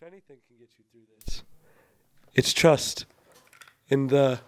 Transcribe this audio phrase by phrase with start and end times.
[0.00, 1.42] If anything can get you through this,
[2.32, 3.04] it's trust
[3.88, 4.40] in the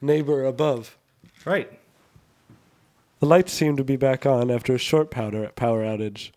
[0.00, 0.98] neighbor above.
[1.44, 1.78] Right.
[3.20, 6.30] The lights seem to be back on after a short powder power outage.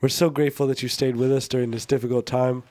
[0.00, 2.64] We're so grateful that you stayed with us during this difficult time.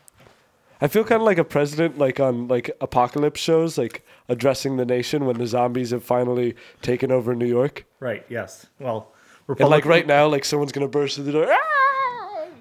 [0.82, 4.86] I feel kind of like a president, like on like apocalypse shows, like addressing the
[4.86, 7.86] nation when the zombies have finally taken over New York.
[8.02, 8.26] Right.
[8.28, 8.66] Yes.
[8.80, 9.14] Well,
[9.48, 11.48] And like right now, like someone's gonna burst through the door.
[11.50, 11.75] "Ah!"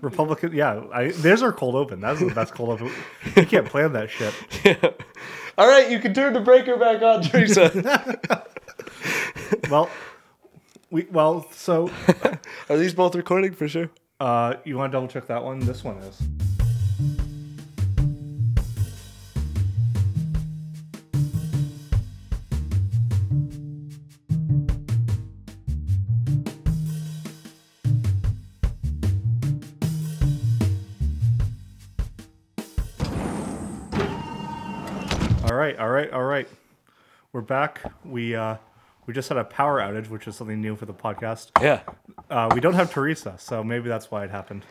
[0.04, 0.52] Republican.
[0.54, 0.84] Yeah.
[0.92, 2.00] I, there's our cold open.
[2.00, 2.92] That's the best cold open.
[3.36, 4.34] You can't plan that shit.
[4.64, 4.90] Yeah.
[5.56, 8.18] All right, you can turn the breaker back on, Teresa.
[9.70, 9.88] Well,
[10.90, 11.46] we well.
[11.52, 11.90] So,
[12.68, 13.90] Are these both recording for sure?
[14.20, 15.60] uh, you want to double check that one?
[15.60, 16.20] This one is.
[35.74, 36.48] Right, all right, all right.
[37.32, 37.80] We're back.
[38.04, 38.56] We uh,
[39.06, 41.50] we just had a power outage, which is something new for the podcast.
[41.60, 41.80] Yeah.
[42.30, 44.64] Uh, we don't have Teresa, so maybe that's why it happened.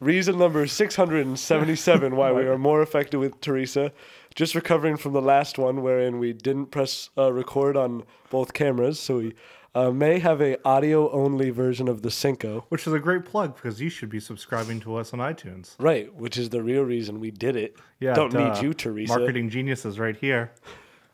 [0.00, 3.92] Reason number 677 why we are more effective with Teresa.
[4.34, 8.98] Just recovering from the last one wherein we didn't press uh, record on both cameras,
[8.98, 9.34] so we
[9.74, 12.66] uh, may have a audio only version of the Cinco.
[12.68, 15.74] Which is a great plug because you should be subscribing to us on iTunes.
[15.78, 17.76] Right, which is the real reason we did it.
[17.98, 18.54] Yeah, Don't duh.
[18.54, 19.18] need you, Teresa.
[19.18, 20.52] Marketing geniuses right here.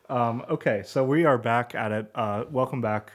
[0.08, 2.10] Um, okay, so we are back at it.
[2.14, 3.12] Uh, welcome back.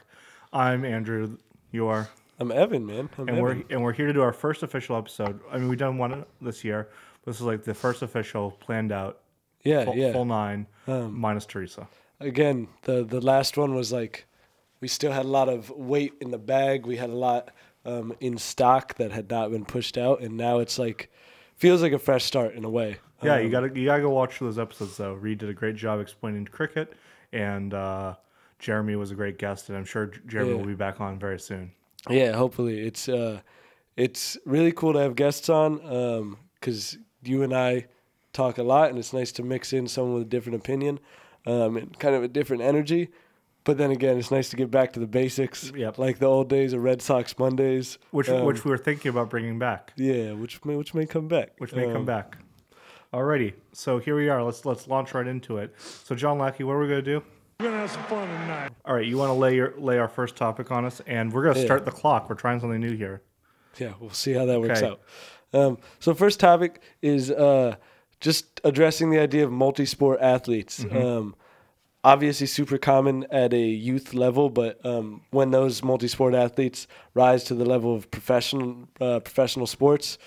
[0.52, 1.38] I'm Andrew.
[1.70, 3.08] You are, I'm Evan, man.
[3.16, 3.42] I'm and Evan.
[3.42, 5.40] we're and we're here to do our first official episode.
[5.50, 6.90] I mean, we've done one this year,
[7.24, 9.20] this is like the first official planned out
[9.62, 10.08] yeah, full, yeah.
[10.08, 11.88] Um, full nine minus Teresa.
[12.20, 14.26] Again, the the last one was like
[14.82, 16.84] we still had a lot of weight in the bag.
[16.86, 17.52] We had a lot
[17.86, 21.08] um, in stock that had not been pushed out, and now it's like
[21.56, 22.96] feels like a fresh start in a way.
[23.22, 25.14] Yeah, Um, you gotta you gotta go watch those episodes though.
[25.14, 26.94] Reed did a great job explaining cricket,
[27.32, 28.16] and uh,
[28.58, 30.58] Jeremy was a great guest, and I'm sure Jeremy Yeah.
[30.58, 31.70] will be back on very soon.
[32.10, 33.40] Yeah, hopefully it's uh,
[33.96, 37.86] it's really cool to have guests on because you and I
[38.32, 40.98] talk a lot, and it's nice to mix in someone with a different opinion
[41.46, 43.10] um, and kind of a different energy.
[43.64, 45.96] But then again, it's nice to get back to the basics, Yep.
[45.98, 49.30] like the old days of Red Sox Mondays, Which Um, which we were thinking about
[49.30, 52.38] bringing back, yeah, which may which may come back, which may come Um, back.
[53.14, 54.42] Alrighty, so here we are.
[54.42, 55.74] Let's let's launch right into it.
[55.78, 57.22] So John Lackey, what are we gonna do?
[57.60, 58.70] We're gonna have some fun tonight.
[58.84, 61.44] All right, you want to lay your lay our first topic on us, and we're
[61.44, 61.64] gonna Yeah.
[61.66, 62.28] start the clock.
[62.28, 63.22] We're trying something new here.
[63.78, 64.90] Yeah, we'll see how that works Okay.
[64.90, 65.00] out.
[65.54, 67.76] Um, so first topic is uh,
[68.18, 70.84] just addressing the idea of multi-sport athletes.
[70.90, 71.34] Um,
[72.04, 77.54] obviously, super common at a youth level, but um, when those multi-sport athletes rise to
[77.54, 80.18] the level of professional uh, professional sports,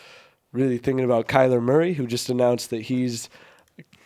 [0.52, 3.30] really thinking about Kyler Murray, who just announced that he's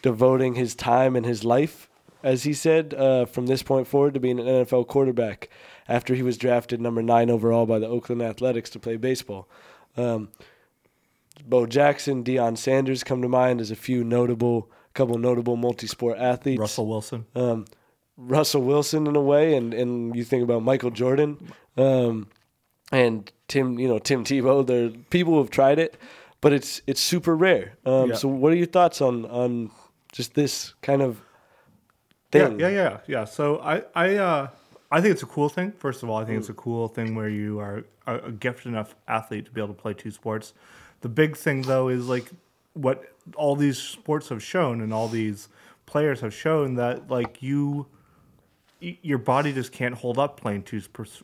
[0.01, 1.89] devoting his time and his life,
[2.23, 5.49] as he said, uh, from this point forward to being an NFL quarterback
[5.87, 9.47] after he was drafted number nine overall by the Oakland Athletics to play baseball.
[9.95, 10.29] Um,
[11.45, 16.59] Bo Jackson, Deion Sanders come to mind as a few notable, couple notable multi-sport athletes.
[16.59, 17.25] Russell Wilson.
[17.35, 17.65] Um,
[18.17, 21.37] Russell Wilson in a way, and, and you think about Michael Jordan,
[21.77, 22.27] um,
[22.91, 24.65] and Tim, you know Tim Tebow.
[24.65, 25.95] There, are people who have tried it,
[26.41, 27.77] but it's it's super rare.
[27.85, 28.15] Um, Yeah.
[28.15, 29.71] So, what are your thoughts on on
[30.11, 31.21] just this kind of
[32.33, 32.59] Yeah, thing?
[32.59, 33.25] yeah, yeah, yeah.
[33.25, 34.47] So I, I, uh,
[34.91, 35.71] I think it's a cool thing.
[35.73, 38.67] First of all, I think it's a cool thing where you are a, a gifted
[38.67, 40.53] enough athlete to be able to play two sports.
[41.01, 42.29] The big thing though is like
[42.73, 43.03] what
[43.35, 45.49] all these sports have shown, and all these
[45.85, 47.87] players have shown that like you,
[48.79, 50.81] your body just can't hold up playing two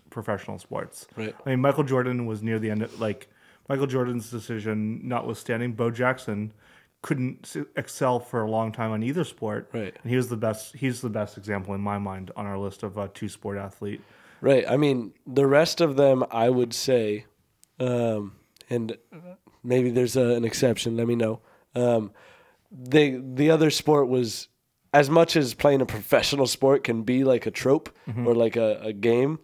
[0.09, 1.07] professional sports.
[1.15, 1.35] Right.
[1.45, 2.81] I mean, Michael Jordan was near the end.
[2.81, 3.27] Of, like
[3.69, 6.53] Michael Jordan's decision, notwithstanding, Bo Jackson
[7.01, 9.69] couldn't excel for a long time on either sport.
[9.71, 9.95] Right.
[10.01, 10.75] And he was the best.
[10.75, 14.01] He's the best example in my mind on our list of uh, two sport athlete.
[14.41, 14.65] Right.
[14.67, 17.25] I mean, the rest of them, I would say,
[17.79, 18.33] um,
[18.69, 18.97] and
[19.65, 20.95] maybe there's a, an exception.
[20.97, 21.41] Let me know.
[21.75, 22.11] Um,
[22.71, 24.47] they the other sport was
[24.93, 27.89] as much as playing a professional sport can be like a trope
[28.25, 29.39] or like a, a game.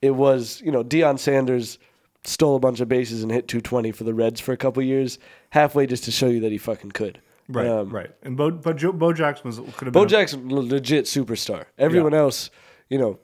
[0.00, 1.78] It was you know Deion Sanders
[2.24, 5.18] stole a bunch of bases and hit 220 for the Reds for a couple years,
[5.50, 7.20] halfway just to show you that he fucking could.
[7.48, 7.66] Right.
[7.66, 8.10] Um, right.
[8.22, 10.06] And Bo, but Joe, Bo Jackson was could have Bo been.
[10.06, 11.64] a- Jackson, le- legit superstar.
[11.78, 12.50] Everyone else,
[12.88, 13.18] you know,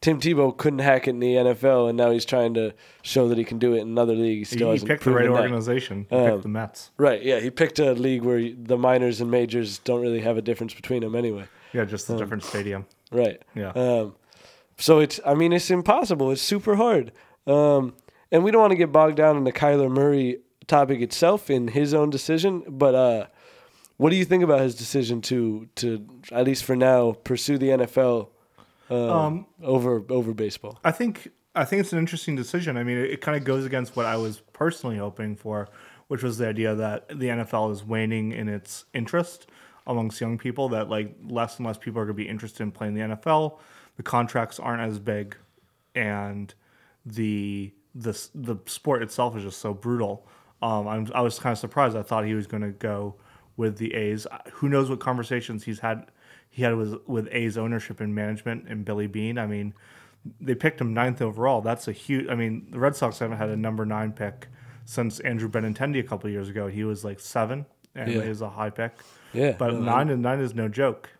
[0.00, 3.38] Tim Tebow couldn't hack it in the NFL, and now he's trying to show that
[3.38, 4.34] he can do it in another league.
[4.34, 6.06] He he, still he hasn't picked the right organization.
[6.10, 6.90] He Um, picked the Mets.
[6.98, 7.22] Right?
[7.22, 10.74] Yeah, he picked a league where the minors and majors don't really have a difference
[10.74, 11.44] between them anyway.
[11.72, 12.86] Yeah, just a different stadium.
[13.10, 13.42] Right.
[13.54, 13.70] Yeah.
[13.70, 14.14] Um,
[14.78, 16.30] so it's, I mean, it's impossible.
[16.30, 17.12] It's super hard.
[17.46, 17.94] Um,
[18.30, 21.68] and we don't want to get bogged down in the Kyler Murray topic itself in
[21.68, 23.26] his own decision, but uh,
[23.96, 27.68] what do you think about his decision to to at least for now pursue the
[27.68, 28.28] NFL
[28.90, 30.78] um, Um, over over baseball?
[30.84, 32.76] I think I think it's an interesting decision.
[32.76, 35.68] I mean, it, it kind of goes against what I was personally hoping for,
[36.08, 39.46] which was the idea that the NFL is waning in its interest
[39.86, 40.68] amongst young people.
[40.68, 43.58] That like less and less people are going to be interested in playing the NFL.
[43.96, 45.36] The contracts aren't as big,
[45.94, 46.52] and
[47.04, 50.26] the the the sport itself is just so brutal.
[50.62, 51.96] Um, I'm, I was kind of surprised.
[51.96, 53.16] I thought he was going to go
[53.56, 54.26] with the A's.
[54.54, 56.06] Who knows what conversations he's had
[56.56, 59.36] he had with with A's ownership and management and Billy Beane.
[59.36, 59.74] I mean,
[60.40, 61.60] they picked him ninth overall.
[61.60, 62.28] That's a huge.
[62.30, 64.48] I mean, the Red Sox haven't had a number nine pick
[64.86, 66.66] since Andrew Benintendi a couple of years ago.
[66.68, 68.22] He was like seven, and Yeah.
[68.22, 68.92] he was a high pick.
[69.34, 71.10] Yeah, But no, nine and nine is no joke.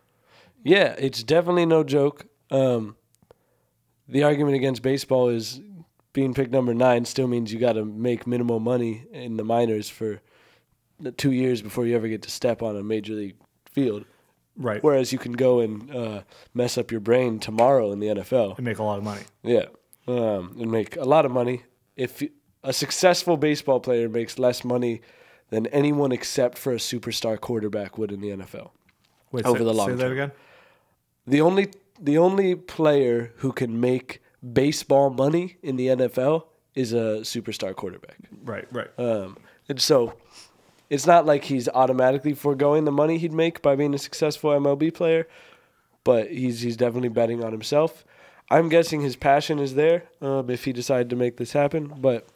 [0.63, 2.25] Yeah, it's definitely no joke.
[2.49, 2.95] Um,
[4.07, 5.61] the argument against baseball is
[6.13, 9.87] being picked number nine still means you got to make minimal money in the minors
[9.87, 10.19] for
[11.17, 13.35] two years before you ever get to step on a major league
[13.71, 14.03] field.
[14.57, 14.83] Right.
[14.83, 16.21] Whereas you can go and uh,
[16.53, 18.57] mess up your brain tomorrow in the NFL.
[18.57, 19.21] And make a lot of money.
[19.43, 19.65] Yeah,
[20.07, 21.63] um, and make a lot of money.
[21.95, 22.23] If
[22.63, 25.01] a successful baseball player makes less money
[25.49, 28.71] than anyone except for a superstar quarterback would in the NFL.
[29.31, 30.11] Wait, Over say, the long say that term.
[30.11, 30.31] again.
[31.25, 34.21] The only the only player who can make
[34.53, 36.45] baseball money in the NFL
[36.75, 38.17] is a superstar quarterback.
[38.43, 38.67] Right.
[38.71, 38.87] Right.
[38.97, 39.37] Um,
[39.67, 40.13] and so
[40.89, 44.93] it's not like he's automatically foregoing the money he'd make by being a successful MLB
[44.93, 45.27] player,
[46.03, 48.05] but he's he's definitely betting on himself.
[48.49, 51.93] I'm guessing his passion is there um, if he decided to make this happen.
[51.97, 52.27] But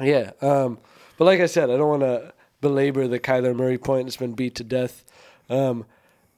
[0.00, 0.78] yeah, um,
[1.18, 4.06] but like I said, I don't want to belabor the Kyler Murray point.
[4.06, 5.04] It's been beat to death.
[5.48, 5.86] Um,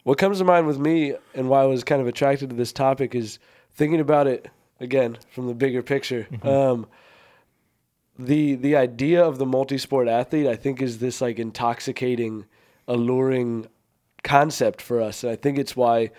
[0.05, 2.73] what comes to mind with me and why I was kind of attracted to this
[2.73, 3.39] topic is
[3.75, 4.49] thinking about it
[4.81, 6.27] again from the bigger picture.
[6.43, 6.87] Um,
[8.27, 12.47] the the idea of the multi-sport athlete I think is this like intoxicating,
[12.87, 13.67] alluring
[14.23, 16.11] concept for us, and I think it's why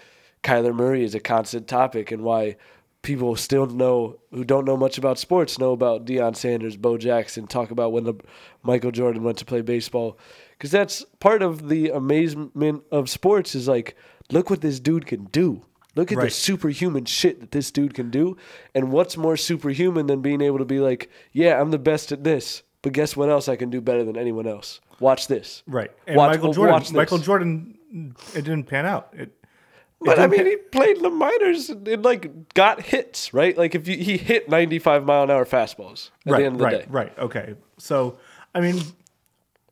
[0.43, 2.57] Kyler Murray is a constant topic and why
[3.01, 7.47] people still know who don't know much about sports know about Deion Sanders, Bo Jackson,
[7.47, 8.15] talk about when the
[8.61, 10.17] Michael Jordan went to play baseball,
[10.51, 13.95] because that's part of the amazement of sports is like
[14.31, 15.61] look what this dude can do.
[15.95, 18.35] Look at the superhuman shit that this dude can do.
[18.73, 22.23] And what's more superhuman than being able to be like, yeah, I'm the best at
[22.23, 24.81] this, but guess what else I can do better than anyone else?
[24.99, 25.61] Watch this.
[25.67, 25.91] Right.
[26.07, 26.79] And Watch- Michael watch Jordan.
[26.79, 26.91] this.
[26.93, 27.77] Michael Jordan.
[28.33, 29.09] It didn't pan out.
[29.13, 29.31] It.
[30.01, 33.57] But I mean, he played the minors and like got hits, right?
[33.57, 36.59] Like if you, he hit 95 mile an hour fastballs at right, the end of
[36.59, 36.85] the right, day.
[36.89, 37.17] Right.
[37.17, 37.55] Okay.
[37.77, 38.17] So,
[38.53, 38.81] I mean,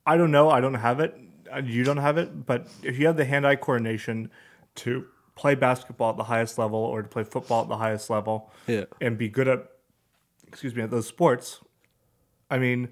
[0.05, 0.49] I don't know.
[0.49, 1.17] I don't have it.
[1.53, 2.45] Uh, You don't have it.
[2.45, 4.31] But if you have the hand-eye coordination
[4.75, 8.51] to play basketball at the highest level or to play football at the highest level,
[8.67, 8.85] Yeah.
[8.99, 9.65] and be good at,
[10.47, 11.59] excuse me, at those sports,
[12.49, 12.89] I mean,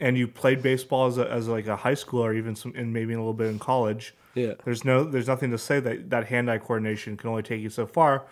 [0.00, 2.92] and you played baseball as a, as like a high schooler, or even some, and
[2.92, 4.14] maybe a little bit in college.
[4.34, 4.54] Yeah.
[4.64, 7.86] There's no, there's nothing to say that that hand-eye coordination can only take you so
[7.86, 8.26] far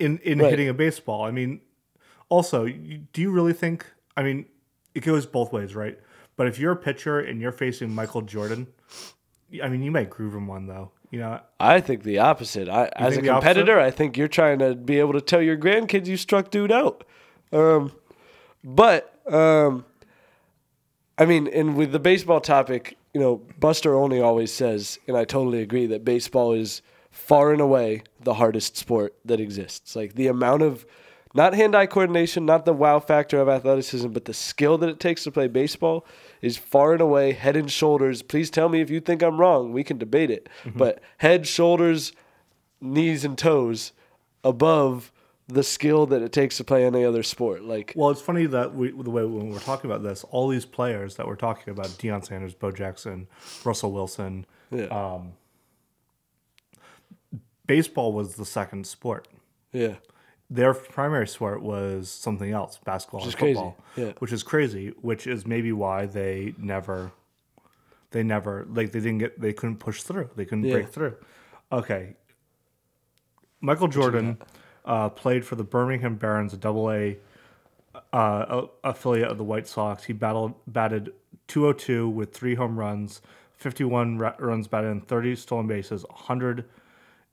[0.00, 0.50] in in Right.
[0.50, 1.22] hitting a baseball.
[1.22, 1.60] I mean,
[2.28, 3.86] also, you, do you really think?
[4.16, 4.46] I mean,
[4.94, 5.98] it goes both ways, right?
[6.36, 8.66] But if you're a pitcher and you're facing Michael Jordan,
[9.62, 10.92] I mean, you might groove him one though.
[11.10, 12.68] You know, I think the opposite.
[12.68, 16.06] I, as a competitor, I think you're trying to be able to tell your grandkids
[16.06, 17.04] you struck dude out.
[17.52, 17.92] Um,
[18.62, 19.84] but um,
[21.18, 25.24] I mean, and with the baseball topic, you know, Buster Olney always says, and I
[25.24, 29.96] totally agree that baseball is far and away the hardest sport that exists.
[29.96, 30.86] Like the amount of
[31.34, 35.24] not hand-eye coordination, not the wow factor of athleticism, but the skill that it takes
[35.24, 36.04] to play baseball
[36.42, 38.22] is far and away head and shoulders.
[38.22, 39.72] Please tell me if you think I'm wrong.
[39.72, 40.48] We can debate it.
[40.64, 40.78] Mm-hmm.
[40.78, 42.12] But head, shoulders,
[42.80, 43.92] knees and toes
[44.42, 45.12] above
[45.46, 47.62] the skill that it takes to play any other sport.
[47.62, 50.64] Like well, it's funny that we the way when we're talking about this, all these
[50.64, 53.26] players that we're talking about, Deion Sanders, Bo Jackson,
[53.64, 54.84] Russell Wilson, yeah.
[54.86, 55.32] Um,
[57.66, 59.28] baseball was the second sport.
[59.72, 59.96] yeah.
[60.50, 64.12] Their primary sport was something else, basketball is and football, yeah.
[64.18, 64.88] which is crazy.
[65.00, 67.12] Which is maybe why they never,
[68.10, 70.30] they never like they didn't get they couldn't push through.
[70.36, 70.72] They couldn't Yeah.
[70.74, 71.14] break through.
[71.70, 72.16] Okay,
[73.60, 74.38] Michael Jordan
[74.84, 77.16] uh, played for the Birmingham Barons, a Double A
[78.12, 80.04] uh, affiliate of the White Sox.
[80.04, 81.12] He battled batted
[81.48, 83.20] 202 with three home runs,
[83.56, 86.04] 51 ra- runs batted, and 30 stolen bases,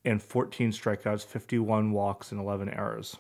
[0.08, 3.18] 114 strikeouts, 51 walks, and 11 errors.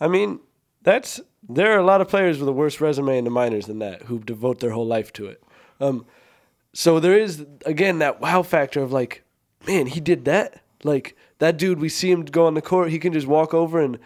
[0.00, 0.40] I mean,
[0.82, 3.78] that's there are a lot of players with a worse resume in the minors than
[3.78, 5.42] that who devote their whole life to it.
[5.80, 6.06] Um,
[6.72, 9.22] so there is again that wow factor of like,
[9.66, 10.62] man, he did that.
[10.84, 12.90] Like that dude, we see him go on the court.
[12.90, 13.98] He can just walk over and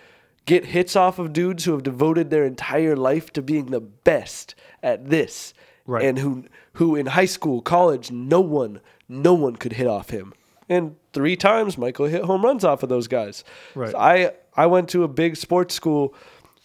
[0.47, 4.55] get hits off of dudes who have devoted their entire life to being the best
[4.83, 5.55] at this.
[5.87, 6.05] Right.
[6.05, 10.33] and who who in high school, college, no one, no one could hit off him.
[10.71, 13.45] And three times Michael hit home runs off of those guys.
[13.75, 13.91] Right.
[13.91, 16.15] So I I went to a big sports school.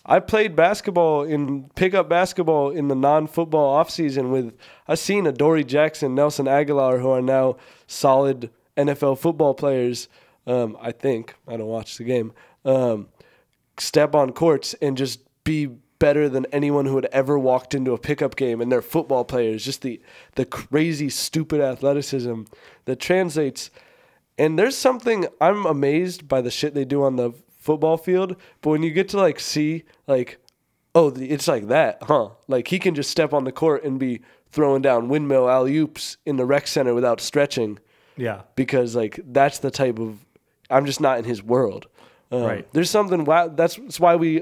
[0.06, 4.56] I played basketball in pickup basketball in the non-football offseason with
[4.88, 7.58] I've seen Adoree Jackson, Nelson Agholor, who are now
[7.88, 10.08] solid NFL football players.
[10.46, 12.32] Um, I think I don't watch the game.
[12.64, 13.08] Um,
[13.80, 17.98] step on courts and just be better than anyone who had ever walked into a
[17.98, 20.00] pickup game and they're football players just the
[20.36, 22.44] the crazy stupid athleticism
[22.84, 23.72] that translates
[24.38, 28.70] and there's something I'm amazed by the shit they do on the football field but
[28.70, 30.38] when you get to like see like
[30.94, 34.22] oh it's like that huh like he can just step on the court and be
[34.52, 37.80] throwing down windmill alley oops in the rec center without stretching
[38.18, 38.42] Yeah.
[38.56, 40.20] because like that's the type of
[40.70, 41.86] I'm just not in his world.
[42.32, 42.68] Um, Right.
[42.74, 43.50] There's something wow.
[43.50, 44.42] That's, that's why we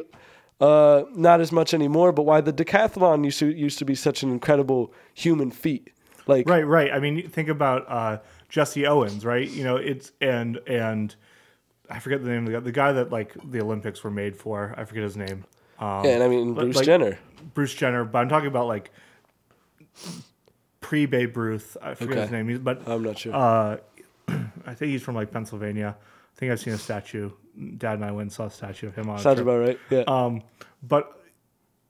[0.61, 4.23] uh, not as much anymore, but why the decathlon used to used to be such
[4.23, 5.89] an incredible human feat.
[6.25, 6.91] Like Right, right.
[6.93, 8.19] I mean, think about uh,
[8.53, 9.49] Jesse Owens, right?
[9.49, 11.15] You know, it's and and
[11.89, 14.37] I forget the name of the guy, the guy that like the Olympics were made
[14.37, 14.75] for.
[14.77, 15.43] I forget his name.
[15.79, 17.17] Um, yeah, and I mean Bruce like- Jenner.
[17.55, 18.91] Bruce Jenner, but I'm talking about like
[20.81, 21.75] pre Babe Ruth.
[21.81, 23.33] I forget his name, but I'm not sure.
[23.33, 23.77] uh,
[24.67, 25.97] I think he's from like Pennsylvania.
[25.99, 27.31] I think I've seen a statue.
[27.77, 29.17] Dad and I went and saw a statue of him on.
[29.17, 29.79] Sounds about right.
[29.89, 30.03] Yeah.
[30.05, 30.43] Um,
[30.83, 31.23] but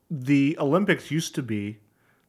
[0.09, 1.79] the Olympics used to be.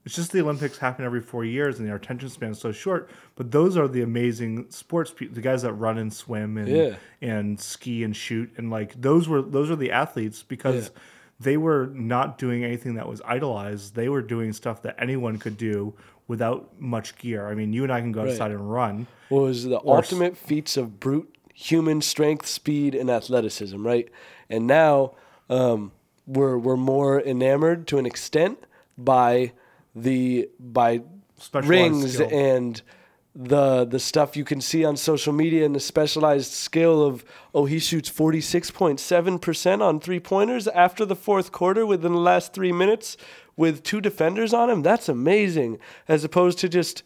[0.04, 3.08] It's just the Olympics happen every four years, and their attention span is so short.
[3.36, 6.96] But those are the amazing sports people, the guys that run and swim and Yeah.
[7.22, 11.00] and ski and shoot, and like those were those are the athletes because Yeah.
[11.40, 13.94] they were not doing anything that was idolized.
[13.94, 15.94] They were doing stuff that anyone could do
[16.28, 17.48] without much gear.
[17.48, 18.32] I mean, you and I can go Right.
[18.32, 19.06] outside and run.
[19.30, 24.08] What was the Or ultimate feats of brute human strength, speed, and athleticism, right?
[24.50, 25.12] And now
[25.48, 25.92] um,
[26.26, 28.58] we're we're more enamored to an extent
[28.98, 29.52] by
[29.94, 31.02] the by
[31.38, 32.28] Specialized rings skill.
[32.32, 32.82] and
[33.34, 37.64] the the stuff you can see on social media and the specialized skill of oh
[37.64, 43.16] he shoots 46.7% on three pointers after the fourth quarter within the last 3 minutes
[43.56, 47.02] with two defenders on him that's amazing as opposed to just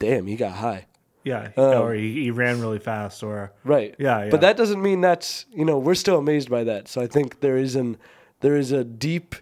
[0.00, 0.86] damn he got high
[1.22, 3.94] Yeah, Um, or he, he ran really fast, or Right.
[3.98, 4.30] Yeah, yeah.
[4.30, 6.86] But that doesn't mean that's you know we're still amazed by that.
[6.88, 7.96] So I think there is an
[8.40, 9.34] there is a deep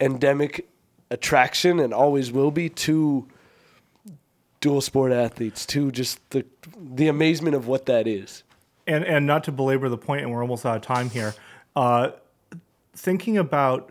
[0.00, 0.66] endemic
[1.10, 3.26] attraction and always will be to
[4.60, 6.44] dual sport athletes to just the
[6.94, 8.42] the amazement of what that is.
[8.86, 11.34] and and not to belabor the point, and we're almost out of time here.
[11.76, 12.10] Uh,
[12.94, 13.90] thinking about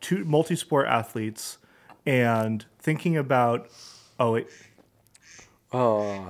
[0.00, 1.58] two multi-sport athletes
[2.06, 3.68] and thinking about
[4.18, 4.46] oh wait,
[5.72, 6.28] Oh.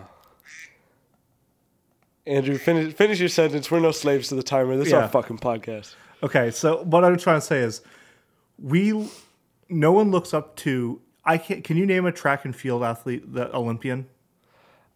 [2.27, 3.71] Andrew, finish finish your sentence.
[3.71, 4.77] We're no slaves to the timer.
[4.77, 5.95] This is our fucking podcast.
[6.23, 6.51] okay.
[6.53, 7.81] So what I'm trying to say is,
[8.61, 9.09] we
[9.73, 11.01] no one looks up to.
[11.25, 14.07] I can Can you name a track and field athlete, the Olympian?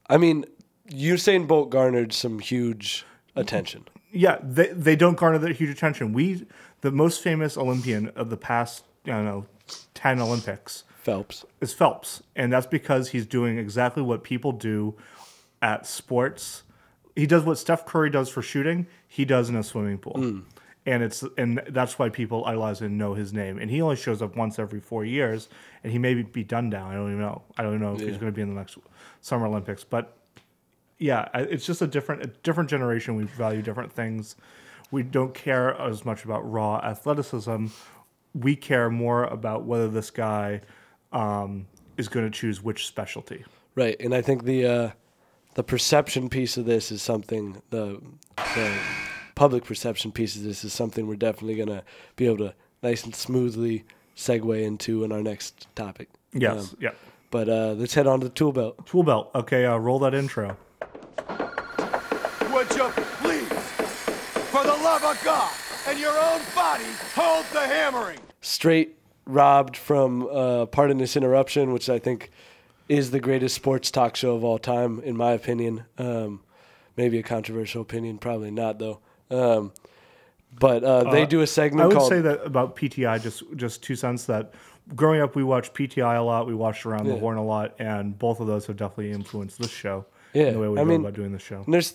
[0.09, 0.45] I mean,
[0.91, 3.05] Usain Bolt garnered some huge
[3.35, 3.87] attention.
[4.13, 6.13] Yeah, they they don't garner that huge attention.
[6.13, 6.47] We
[6.81, 9.47] the most famous Olympian of the past I don't know
[9.95, 11.45] ten Olympics Phelps.
[11.61, 14.95] is Phelps, and that's because he's doing exactly what people do
[15.63, 16.63] at sports.
[17.15, 18.87] He does what Steph Curry does for shooting.
[19.09, 20.43] He does in a swimming pool, mm.
[20.87, 23.59] And it's and that's why people idolize and know his name.
[23.59, 25.49] And he only shows up once every four years,
[25.83, 26.93] and he may be- done down.
[26.93, 27.43] I don't even know.
[27.59, 28.79] I don't know if he's going to be in the next
[29.21, 30.17] Summer Olympics, but
[30.99, 33.17] yeah, it's just a different a different generation.
[33.17, 34.37] We value different things.
[34.93, 37.67] We don't care as much about raw athleticism.
[38.35, 40.61] We care more about whether this guy
[41.13, 41.67] um,
[41.97, 43.45] is going to choose which specialty.
[43.75, 44.91] Right, and I think the uh,
[45.55, 48.01] the perception piece of this is something the
[48.37, 48.73] the
[49.37, 51.85] public perception piece of this is something we're definitely gonna
[52.17, 53.85] be able to nice and smoothly
[54.17, 56.09] segue into in our next topic.
[56.33, 56.73] Yes.
[56.73, 56.91] Um, yeah.
[57.31, 58.85] but uh, let's head on to the tool belt.
[58.87, 59.31] Tool belt.
[59.35, 59.65] Okay.
[59.65, 60.57] Uh, roll that intro.
[61.29, 62.89] Would you
[63.21, 63.49] please,
[64.51, 65.53] for the love of God
[65.87, 68.19] and your own body, hold the hammering?
[68.41, 72.31] Straight robbed from uh, Pardon the Interruption, which I think
[72.89, 75.85] is the greatest sports talk show of all time, in my opinion.
[75.99, 76.41] Um,
[76.97, 79.01] maybe a controversial opinion, probably not though.
[79.31, 79.73] Um,
[80.59, 83.23] but uh, they Uh, do a segment I would called say that about PTI.
[83.23, 84.55] Just just two cents that
[84.95, 86.47] growing up we watched PTI a lot.
[86.47, 89.71] We watched Around the Horn a lot, and both of those have definitely influenced this
[89.71, 90.07] show.
[90.33, 91.65] Yeah, the way we I go mean- about doing the show.
[91.69, 91.95] There's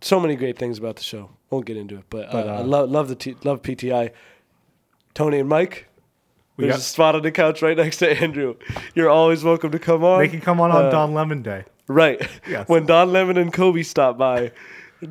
[0.00, 1.30] so many great things about the show.
[1.50, 4.10] Won't get into it, but, But, uh, I uh, love love the t- love PTI.
[5.14, 5.86] Tony and Mike.
[6.56, 8.56] We There's got- a spot on the couch right next to Andrew.
[8.94, 10.18] You're always welcome to come on.
[10.20, 11.64] They can come on on Uh, Don Lemon Day.
[11.88, 12.20] Right.
[12.48, 12.68] Yes.
[12.68, 14.52] When Don Lemon and Kobe stop by,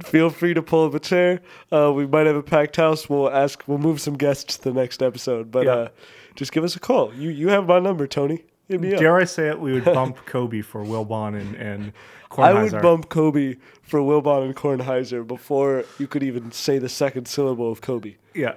[0.03, 1.41] feel free to pull up a chair.
[1.71, 3.09] Uh, we might have a packed house.
[3.09, 3.63] We'll ask.
[3.67, 5.51] We'll move some guests to the next episode.
[5.51, 5.71] But Yeah.
[5.73, 5.87] uh,
[6.35, 7.13] just give us a call.
[7.13, 8.45] You you have my number, Tony.
[8.67, 8.99] Hit me up.
[8.99, 9.59] Dare I say it?
[9.59, 11.93] We would bump Kobe for Wilbon and and
[12.37, 17.27] I would bump Kobe for Wilbon and Kornheiser before you could even say the second
[17.27, 18.15] syllable of Kobe.
[18.33, 18.53] Yeah,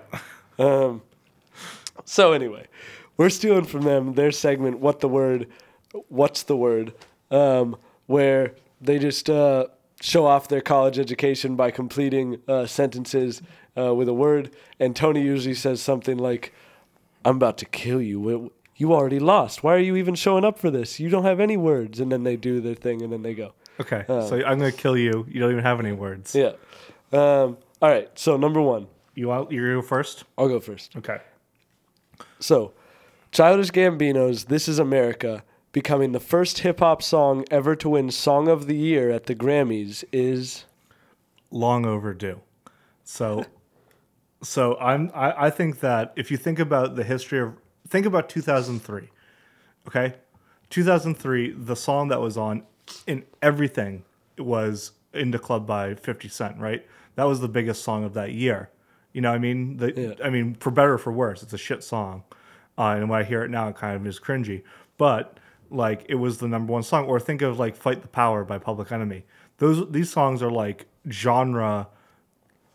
[0.60, 1.02] Um,
[2.04, 2.66] So anyway,
[3.16, 5.48] we're stealing from them their segment, "What the word?
[6.08, 6.92] What's the word?"
[7.32, 7.76] Um,
[8.06, 9.66] where they just uh,
[10.04, 13.40] show off their college education by completing uh, sentences
[13.76, 16.52] uh, with a word, and Tony usually says something like,
[17.24, 18.52] "I'm about to kill you.
[18.76, 19.62] You already lost.
[19.64, 21.00] Why are you even showing up for this?
[21.00, 23.54] You don't have any words." And then they do their thing, and then they go.
[23.80, 25.26] Okay, so I'm gonna kill you.
[25.28, 26.34] You don't even have any words.
[26.34, 26.52] Yeah.
[27.12, 28.08] Um, all right.
[28.14, 30.24] So number one, You out, you go first?
[30.36, 30.94] I'll go first.
[30.96, 31.18] Okay.
[32.38, 32.72] So,
[33.32, 35.42] Childish Gambino's "This Is America"
[35.74, 39.34] becoming the first hip hop song ever to win Song of the Year at the
[39.34, 40.64] Grammys is
[41.50, 42.40] long overdue.
[43.02, 43.44] So,
[44.42, 47.56] so I'm I, I think that if you think about the history of
[47.88, 49.10] think about 2003,
[49.88, 50.14] okay,
[50.70, 52.62] 2003, the song that was on
[53.06, 54.04] in everything
[54.38, 56.86] was "In the Club" by 50 Cent, right?
[57.16, 58.70] That was the biggest song of that year.
[59.12, 60.24] You know, what I mean, the, Yeah.
[60.24, 62.22] I mean, for better or for worse, it's a shit song,
[62.78, 64.62] uh, and when I hear it now, it kind of is cringy.
[64.96, 65.38] But
[65.70, 67.06] like, it was the number one song.
[67.06, 69.24] Or think of like "Fight the Power" by Public Enemy.
[69.58, 71.88] Those these songs are like genre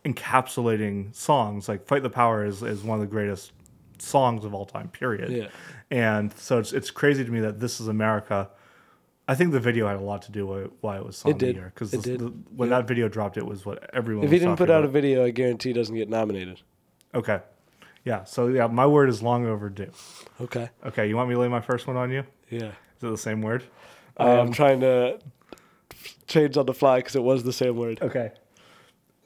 [0.05, 1.67] encapsulating songs.
[1.67, 3.51] Like "Fight the Power" is is one of the greatest
[3.97, 4.89] songs of all time.
[4.89, 5.31] Period.
[5.31, 5.47] Yeah.
[5.91, 8.49] And so it's it's crazy to me that "This Is America."
[9.27, 11.33] I think the video had a lot to do with why it was song It
[11.33, 11.55] of did.
[11.55, 11.93] year because
[12.55, 14.25] when that video dropped, it was what everyone.
[14.25, 16.61] if he didn't put out a video, I guarantee he doesn't get nominated.
[17.13, 17.39] Okay.
[18.03, 18.23] Yeah.
[18.23, 19.91] So yeah, my word is long overdue.
[20.41, 20.69] Okay.
[20.83, 21.07] Okay.
[21.07, 22.23] You want me to lay my first one on you?
[22.49, 22.67] Yeah.
[22.97, 23.63] Is it the same word?
[24.17, 25.19] I am trying to
[26.27, 27.99] change on the fly because it was the same word.
[28.01, 28.31] Okay.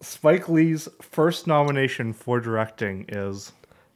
[0.02, 3.54] Spike Lee's first nomination for directing is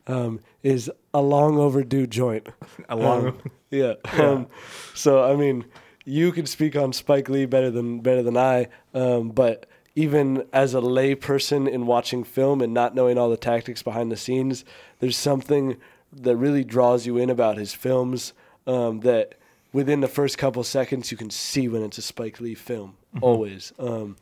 [0.07, 2.47] Um, is a long overdue joint.
[2.89, 3.27] a long.
[3.27, 3.41] Um,
[3.71, 3.93] yeah.
[4.13, 4.47] Um,
[4.95, 5.65] so I mean,
[6.05, 8.69] you could speak on Spike Lee better than better than I.
[8.93, 13.35] Um, but even as a lay person in watching film and not knowing all the
[13.37, 14.63] tactics behind the scenes,
[14.99, 15.75] there's something
[16.13, 18.33] that really draws you in about his films.
[18.67, 19.35] Um, that
[19.73, 22.97] within the first couple seconds you can see when it's a Spike Lee film.
[23.21, 23.73] Always.
[23.79, 24.17] Um,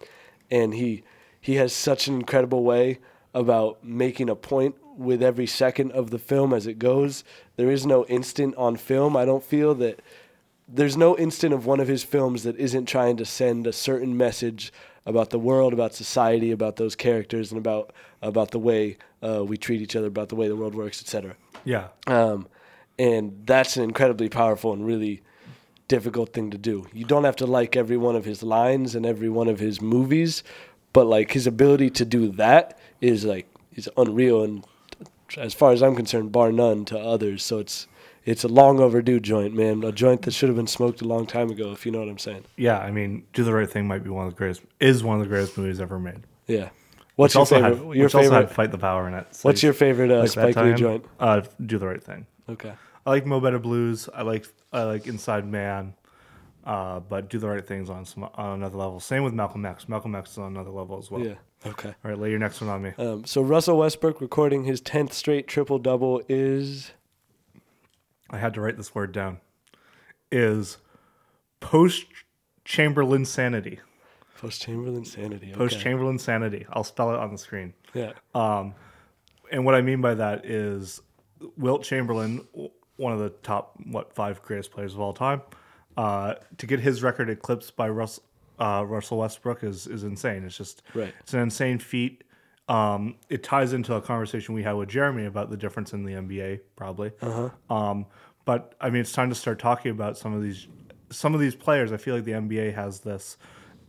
[0.50, 1.04] and he
[1.42, 3.00] he has such an incredible way
[3.34, 7.24] about making a point with every second of the film as it goes.
[7.58, 9.18] There is no instant on film.
[9.18, 10.02] I don't feel that
[10.68, 14.18] there's no instant of one of his films that isn't trying to send a certain
[14.18, 14.74] message
[15.06, 19.58] about the world, about society, about those characters, and about about the way uh, we
[19.58, 21.36] treat each other, about the way the world works, etc.
[21.64, 21.90] Yeah.
[22.08, 22.48] Um,
[22.98, 25.22] and that's an incredibly powerful and really
[25.88, 26.88] difficult thing to do.
[26.94, 29.82] You don't have to like every one of his lines and every one of his
[29.82, 30.44] movies,
[30.94, 34.66] but like his ability to do that is like is unreal and
[35.38, 37.44] as far as I'm concerned, bar none to others.
[37.44, 37.88] So it's
[38.26, 39.84] it's a long overdue joint, man.
[39.84, 42.10] A joint that should have been smoked a long time ago, if you know what
[42.10, 42.46] I'm saying.
[42.56, 42.80] Yeah.
[42.80, 44.64] I mean, Do the Right Thing might be one of the greatest.
[44.80, 46.22] Is one of the greatest movies ever made.
[46.48, 46.70] Yeah.
[47.16, 47.88] What's Which your also favorite?
[47.88, 48.52] had, your favorite?
[48.52, 49.28] Fight the Power in it.
[49.36, 51.06] So what's your favorite uh, like Spike Lee joint?
[51.20, 52.26] Uh, Do the Right Thing.
[52.50, 52.74] Okay.
[53.06, 54.10] I like Mo Better Blues.
[54.14, 55.94] I like I like Inside Man.
[56.64, 59.00] Uh, but Do the Right Things on some on another level.
[59.00, 59.88] Same with Malcolm X.
[59.88, 61.22] Malcolm X is on another level as well.
[61.24, 61.36] Yeah.
[61.66, 61.90] Okay.
[61.90, 62.92] All right, lay your next one on me.
[62.98, 66.92] Um, so Russell Westbrook recording his tenth straight triple double is
[68.30, 69.40] I had to write this word down.
[70.32, 70.78] Is
[71.60, 72.06] post
[72.66, 73.80] Chamberlain sanity.
[74.40, 75.48] post Chamberlain sanity.
[75.50, 75.56] Okay.
[75.58, 76.66] Post Chamberlain sanity.
[76.72, 77.74] I'll spell it on the screen.
[77.94, 78.14] Yeah.
[78.34, 78.74] Um,
[79.52, 81.02] And what I mean by that is
[81.58, 82.42] Wilt Chamberlain,
[82.98, 85.42] one of the top what five greatest players of all time,
[85.98, 88.20] uh, to get his record eclipsed by Russ,
[88.60, 90.44] uh, Russell Westbrook is is insane.
[90.44, 91.14] It's just Right.
[91.22, 92.24] it's an insane feat.
[92.68, 96.14] Um, it ties into a conversation we had with Jeremy about the difference in the
[96.14, 97.12] NBA, probably.
[97.22, 98.08] Uh Um,
[98.46, 100.68] but I mean, it's time to start talking about some of these
[101.12, 101.92] some of these players.
[101.92, 103.38] I feel like the NBA has this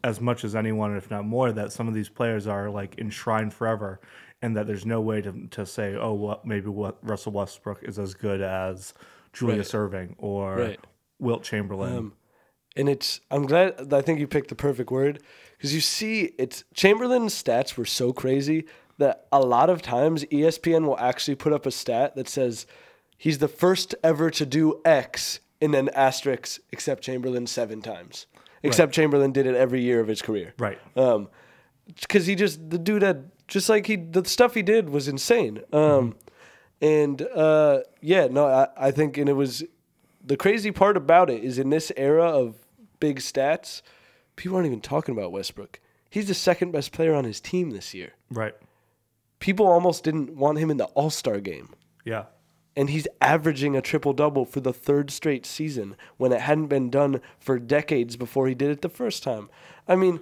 [0.04, 3.52] as much as anyone, if not more, that some of these players are like enshrined
[3.54, 3.98] forever,
[4.42, 7.98] and that there's no way to, to say, oh, what maybe what Russell Westbrook is
[7.98, 8.94] as good as
[9.32, 10.80] Julius Erving or Right.
[11.18, 12.12] Wilt Chamberlain.
[12.76, 15.22] and it's I'm glad I think you picked the perfect word
[15.56, 18.66] because you see it's Chamberlain's stats were so crazy
[18.98, 22.66] that a lot of times ESPN will actually put up a stat that says
[23.16, 28.26] he's the first ever to do X and then asterisk except Chamberlain seven times.
[28.62, 30.52] Except Chamberlain did it every year of his career.
[30.58, 30.78] right.
[30.96, 31.28] Um,
[32.00, 35.60] because he just the dude had just like he the stuff he did was insane.
[35.72, 36.16] Um,
[36.80, 39.64] and uh, yeah, no, I, I think and it was
[40.24, 42.56] the crazy part about it is in this era of
[43.00, 43.82] big stats,
[44.34, 45.80] people aren't even talking about Westbrook.
[46.10, 48.12] He's the second best player on his team this year.
[48.30, 48.54] right.
[49.38, 51.74] People almost didn't want him in the All Star game.
[52.04, 52.24] Yeah.
[52.76, 56.88] and he's averaging a triple double for the third straight season when it hadn't been
[56.90, 59.48] done for decades before he did it the first time.
[59.86, 60.20] I mean,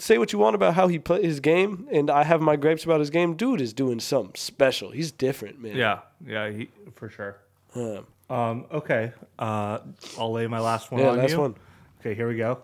[0.00, 2.84] say what you want about how he plays his game, and I have my gripes
[2.84, 3.34] about his game.
[3.36, 4.90] Dude is doing something special.
[4.90, 5.76] He's different, man.
[5.76, 7.36] Yeah, yeah, he, for sure.
[7.74, 9.78] Um, Um, okay, uh,
[10.18, 11.40] I'll lay my last one Yeah, on last you.
[11.40, 11.54] one.
[12.00, 12.60] Okay, here we go.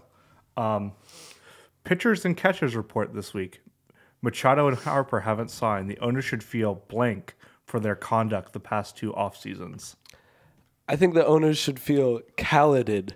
[0.56, 0.92] Um,
[1.84, 3.60] pitchers and catchers report this week.
[4.22, 5.90] Machado and Harper haven't signed.
[5.90, 9.96] The owner should feel blank for their conduct the past two off seasons.
[10.88, 13.14] I think the owners should feel calided,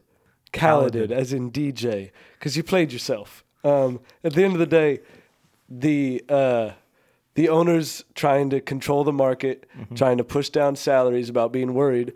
[0.53, 3.45] calided, as in DJ, because you played yourself.
[3.65, 5.01] Um, at the end of the day,
[5.69, 6.71] the uh,
[7.35, 12.13] the owners trying to control the market, trying to push down salaries about being worried,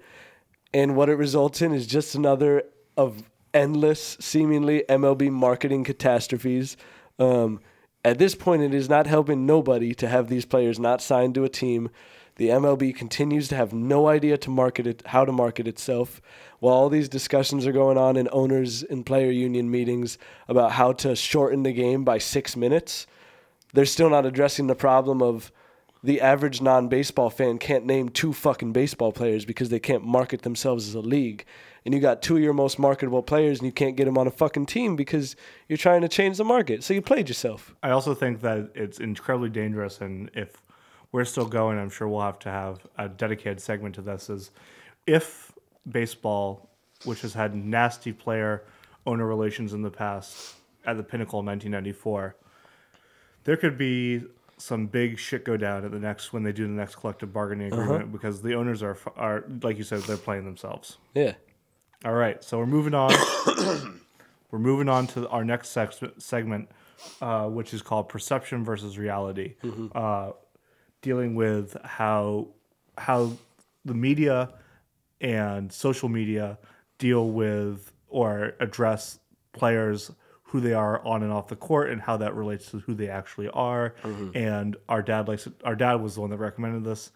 [0.72, 2.64] and what it results in is just another
[2.96, 6.76] of endless, seemingly MLB marketing catastrophes.
[7.18, 7.60] Um,
[8.04, 11.44] at this point, it is not helping nobody to have these players not signed to
[11.44, 11.88] a team.
[12.36, 16.20] The MLB continues to have no idea to market it, how to market itself,
[16.58, 20.18] while all these discussions are going on in owners and player union meetings
[20.48, 23.06] about how to shorten the game by six minutes.
[23.72, 25.52] They're still not addressing the problem of
[26.02, 30.86] the average non-baseball fan can't name two fucking baseball players because they can't market themselves
[30.86, 31.46] as a league.
[31.84, 34.26] And you got two of your most marketable players and you can't get them on
[34.26, 35.34] a fucking team because
[35.68, 36.84] you're trying to change the market.
[36.84, 37.74] So you played yourself.
[37.82, 40.63] I also think that it's incredibly dangerous, and if
[41.14, 44.28] we're still going, I'm sure we'll have to have a dedicated segment to this.
[44.28, 44.50] Is
[45.06, 45.52] if
[45.88, 46.68] baseball,
[47.04, 48.64] which has had nasty player
[49.06, 52.34] owner relations in the past, at the pinnacle in 1994,
[53.44, 54.24] there could be
[54.58, 57.72] some big shit go down at the next when they do the next collective bargaining
[57.72, 60.98] agreement because the owners are are like you said they're playing themselves.
[61.14, 61.34] Yeah.
[62.04, 63.12] All right, so we're moving on.
[64.50, 66.68] we're moving on to our next sex- segment,
[67.22, 69.54] uh, which is called perception versus reality,
[69.94, 70.32] uh,
[71.04, 72.48] dealing with how
[72.96, 73.30] how
[73.84, 74.48] the media
[75.20, 76.58] and social media
[76.98, 79.18] deal with or address
[79.52, 80.10] players
[80.44, 83.08] who they are on and off the court and how that relates to who they
[83.08, 83.94] actually are.
[84.34, 85.52] And our dad likes it.
[85.64, 87.10] Our dad was the one that recommended this,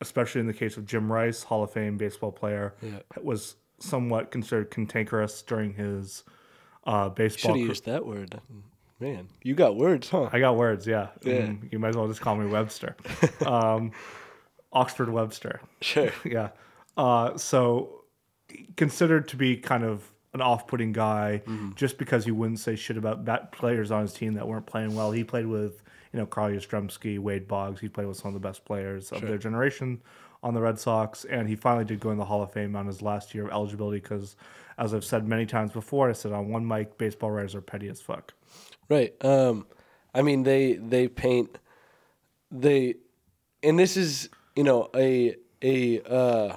[0.00, 2.74] especially in the case of Jim Rice, Hall of Fame baseball player,
[3.22, 6.24] was somewhat considered cantankerous during his
[6.84, 7.52] uh, Should baseball.
[7.54, 8.40] have used that word.
[9.00, 10.28] Man, you got words, huh?
[10.30, 11.08] I got words, yeah.
[11.22, 11.46] Yeah.
[11.46, 12.96] Mm, you might as well just call me Webster.
[13.46, 13.92] um,
[14.72, 15.60] Oxford Webster.
[15.80, 16.12] Sure.
[16.24, 16.50] yeah.
[16.96, 18.04] Uh, so
[18.76, 21.42] considered to be kind of an off-putting guy
[21.74, 24.94] just because he wouldn't say shit about that players on his team that weren't playing
[24.94, 25.10] well.
[25.10, 25.82] He played with,
[26.12, 27.80] you know, Carl Yastrzemski, Wade Boggs.
[27.80, 30.00] He played with some of the best players of their generation
[30.42, 32.86] on the Red Sox, and he finally did go in the Hall of Fame on
[32.86, 34.36] his last year of eligibility because,
[34.78, 37.88] as I've said many times before, I said on one mic, baseball writers are petty
[37.88, 38.32] as fuck.
[38.88, 39.14] Right.
[39.24, 39.66] Um,
[40.14, 41.58] I mean, they they paint
[42.50, 42.94] they,
[43.62, 46.56] and this is you know a a uh,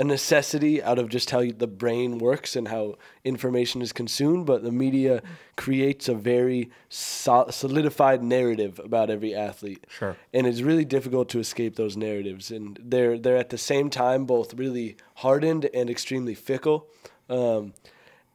[0.00, 4.46] a necessity out of just how the brain works and how information is consumed.
[4.46, 5.22] But the media
[5.56, 9.86] creates a very solidified narrative about every athlete.
[9.88, 10.16] Sure.
[10.32, 14.24] And it's really difficult to escape those narratives, and they're they're at the same time
[14.24, 16.86] both really hardened and extremely fickle.
[17.28, 17.74] Um,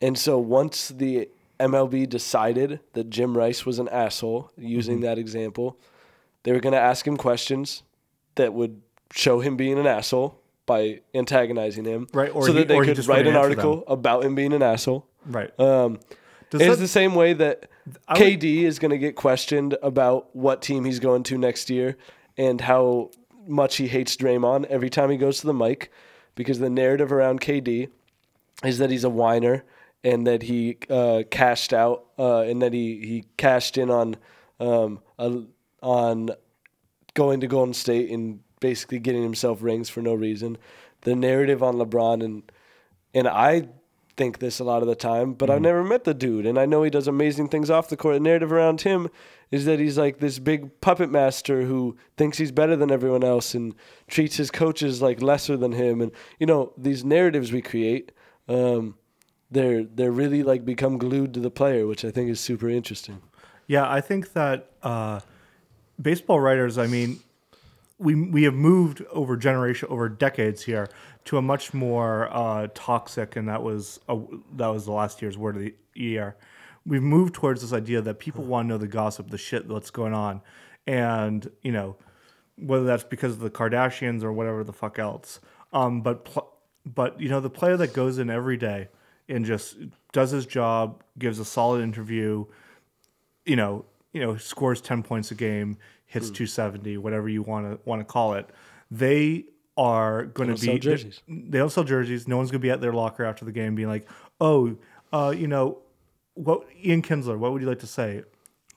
[0.02, 5.06] and so once the MLB decided that Jim Rice was an asshole, using Mm-hmm.
[5.06, 5.78] that example,
[6.44, 7.82] they were going to ask him questions
[8.36, 8.82] that would
[9.14, 13.08] show him being an asshole by antagonizing him, Right, or so he- that they could
[13.08, 15.06] write an article about him being an asshole.
[15.26, 15.52] Right.
[15.60, 16.00] Um,
[16.50, 17.70] Does it's that- the same way that
[18.10, 21.98] would- KD is going to get questioned about what team he's going to next year
[22.38, 23.12] and how
[23.48, 25.92] much he hates Draymond every time he goes to the mic,
[26.36, 27.90] because the narrative around KD
[28.64, 29.64] is that he's a whiner
[30.04, 34.18] and that he uh, cashed out uh, and that he, he cashed in on
[34.60, 35.42] um, a,
[35.82, 36.30] on
[37.14, 40.58] going to Golden State and basically getting himself rings for no reason.
[41.02, 42.44] The narrative on LeBron and
[43.14, 43.70] and I
[44.18, 46.66] think this a lot of the time, but I've never met the dude, and I
[46.66, 48.16] know he does amazing things off the court.
[48.16, 49.10] The narrative around him
[49.52, 53.54] is that he's like this big puppet master who thinks he's better than everyone else
[53.54, 53.76] and
[54.08, 56.02] treats his coaches like lesser than him.
[56.02, 58.12] And you know these narratives we create,
[58.48, 58.96] um,
[59.52, 63.22] they're they're really like become glued to the player, which I think is super interesting.
[63.68, 65.20] Yeah, I think that uh,
[66.02, 66.78] baseball writers.
[66.78, 67.20] I mean,
[67.98, 70.90] we we have moved over generation over decades here
[71.26, 74.20] to a much more uh, toxic, and that was a,
[74.54, 76.36] that was the last year's word of the year.
[76.86, 79.92] We've moved towards this idea that people want to know the gossip, the shit that's
[79.92, 80.42] going on,
[80.86, 81.96] and you know
[82.58, 85.40] whether that's because of the Kardashians or whatever the fuck else.
[85.74, 86.52] Um, but pl-
[86.86, 88.90] but you know the player that goes in every day
[89.28, 89.78] and just
[90.12, 92.46] does his job, gives a solid interview,
[93.46, 97.80] you know, you know, scores 10 points a game, hits 270, whatever you want to
[97.88, 98.50] want to call it.
[98.90, 99.44] They
[99.76, 101.22] are going to be sell jerseys.
[101.28, 102.26] They don't sell jerseys.
[102.26, 104.08] No one's going to be at their locker after the game being like,
[104.40, 104.78] "Oh,
[105.12, 105.80] uh, you know,
[106.36, 108.24] what Ian Kinsler, what would you like to say?"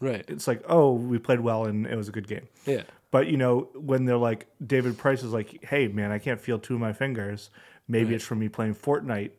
[0.01, 0.24] Right.
[0.27, 2.83] It's like, "Oh, we played well and it was a good game." Yeah.
[3.12, 6.59] But you know, when they're like David Price is like, "Hey, man, I can't feel
[6.59, 7.51] two of my fingers.
[7.87, 9.31] Maybe it's from me playing Fortnite."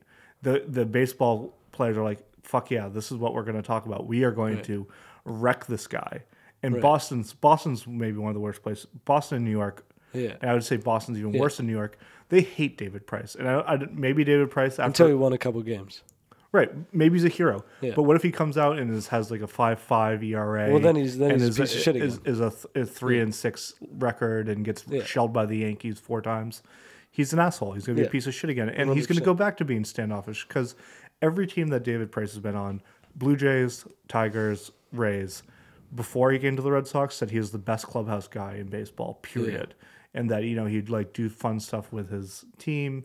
[0.43, 3.85] The the baseball players are like, "Fuck yeah, this is what we're going to talk
[3.85, 4.07] about.
[4.07, 4.87] We are going to
[5.25, 6.23] wreck this guy."
[6.61, 8.87] And Boston's Boston's maybe one of the worst places.
[9.05, 9.85] Boston and New York.
[10.13, 10.35] Yeah.
[10.41, 11.97] And I would say Boston's even worse than New York.
[12.29, 15.37] They hate David Price, and I, I maybe David Price after Until he won a
[15.37, 16.03] couple games.
[16.51, 16.71] Right.
[16.93, 17.63] Maybe he's a hero.
[17.81, 17.93] Yeah.
[17.95, 20.69] But what if he comes out and is, has like a five five ERA?
[20.71, 22.33] Well, then he's- then and he's a is, piece of shit is, again.
[22.33, 25.03] is a, th- a three and six record and gets Yeah.
[25.03, 26.63] shelled by the Yankees four times.
[27.11, 27.73] He's an asshole.
[27.73, 28.09] He's going to be Yeah.
[28.09, 30.75] a piece of shit again, and he's going to go back to being standoffish because
[31.21, 32.81] every team that David Price has been on,
[33.15, 35.43] Blue Jays, Tigers, Rays,
[35.93, 38.67] before he came to the Red Sox, said he was the best clubhouse guy in
[38.67, 39.15] baseball.
[39.21, 39.75] Period.
[40.13, 43.03] And that you know he'd like do fun stuff with his team.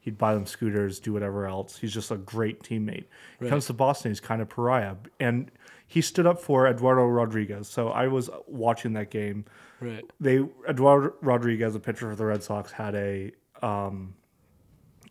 [0.00, 1.76] He'd buy them scooters, do whatever else.
[1.78, 3.06] He's just a great teammate.
[3.40, 4.94] He comes to Boston, he's kind of pariah.
[5.18, 5.50] And
[5.88, 7.68] he stood up for Eduardo Rodriguez.
[7.68, 9.44] So I was watching that game.
[9.80, 10.04] Right.
[10.20, 14.14] They Eduardo Rodriguez, a pitcher for the Red Sox, had a um,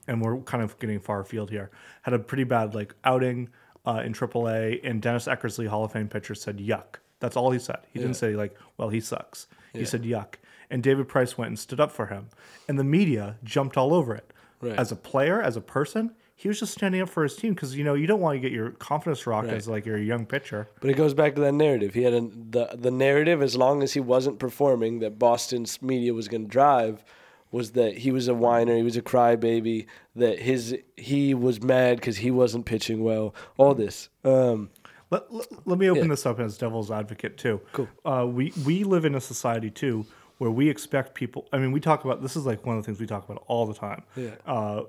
[0.07, 1.71] and we're kind of getting far afield here.
[2.03, 3.49] Had a pretty bad like outing
[3.85, 6.99] uh, in AAA, and Dennis Eckersley, Hall of Fame pitcher, said yuck.
[7.19, 7.79] That's all he said.
[7.93, 9.47] He didn't say like, well, he sucks.
[9.73, 10.35] He said yuck.
[10.69, 12.27] And David Price went and stood up for him,
[12.67, 14.31] and the media jumped all over it.
[14.61, 14.77] Right.
[14.77, 17.75] As a player, as a person, he was just standing up for his team because
[17.75, 20.25] you know you don't want to get your confidence rocked as like you're a young
[20.25, 20.69] pitcher.
[20.81, 21.93] But it goes back to that narrative.
[21.93, 26.13] He had a, the the narrative as long as he wasn't performing that Boston's media
[26.13, 27.03] was going to drive
[27.51, 31.97] was that he was a whiner, he was a crybaby, that his he was mad
[31.97, 33.33] because he wasn't pitching well.
[33.57, 34.09] All this.
[34.23, 34.69] Um,
[35.11, 36.09] Let, let, let me open Yeah.
[36.09, 37.61] this up as devil's advocate too.
[37.73, 37.87] Cool.
[38.03, 40.05] Uh, we we live in a society too
[40.39, 41.47] where we expect people.
[41.53, 43.43] I mean, we talk about this is like one of the things we talk about
[43.47, 44.03] all the time.
[44.17, 44.31] Yeah.
[44.45, 44.83] Uh,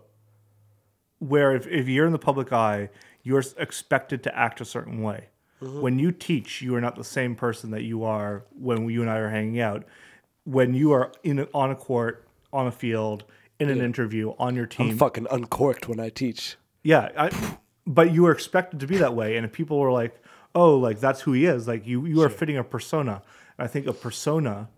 [1.19, 2.91] where if, if you're in the public eye,
[3.23, 5.29] you're expected to act a certain way.
[5.63, 5.81] Mm-hmm.
[5.81, 9.11] When you teach, you are not the same person that you are when you and
[9.11, 9.85] I are hanging out.
[10.45, 12.26] When you are in a, on a court,
[12.57, 13.25] on a field,
[13.59, 16.57] in an interview, on your team, I'm fucking uncorked when I teach.
[16.83, 20.21] yeah, I, but you were expected to be that way, and if people were like,
[20.55, 23.23] "Oh, like that's who he is," like you you are fitting a persona.
[23.59, 24.69] And I think a persona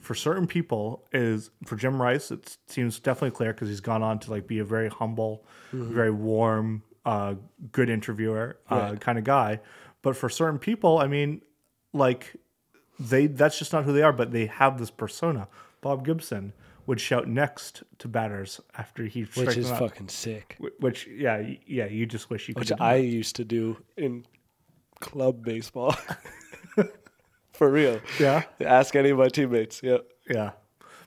[0.00, 2.30] for certain people is for Jim Rice.
[2.30, 6.10] It seems definitely clear because he's gone on to like be a very humble, very
[6.10, 7.34] warm, uh,
[7.72, 9.60] good interviewer uh, kind of guy.
[10.02, 11.40] But for certain people, I mean,
[11.92, 12.36] like
[12.98, 14.12] they that's just not who they are.
[14.12, 15.48] But they have this persona.
[15.80, 16.52] Bob Gibson
[16.86, 20.56] would shout next to batters after he Which is fucking sick.
[20.80, 22.70] Which yeah yeah you just wish you could.
[22.70, 24.26] Which I used to do in
[25.00, 25.96] club baseball.
[27.52, 28.00] For real.
[28.18, 29.80] yeah Ask any of my teammates.
[29.82, 29.98] Yeah.
[30.28, 30.52] yeah,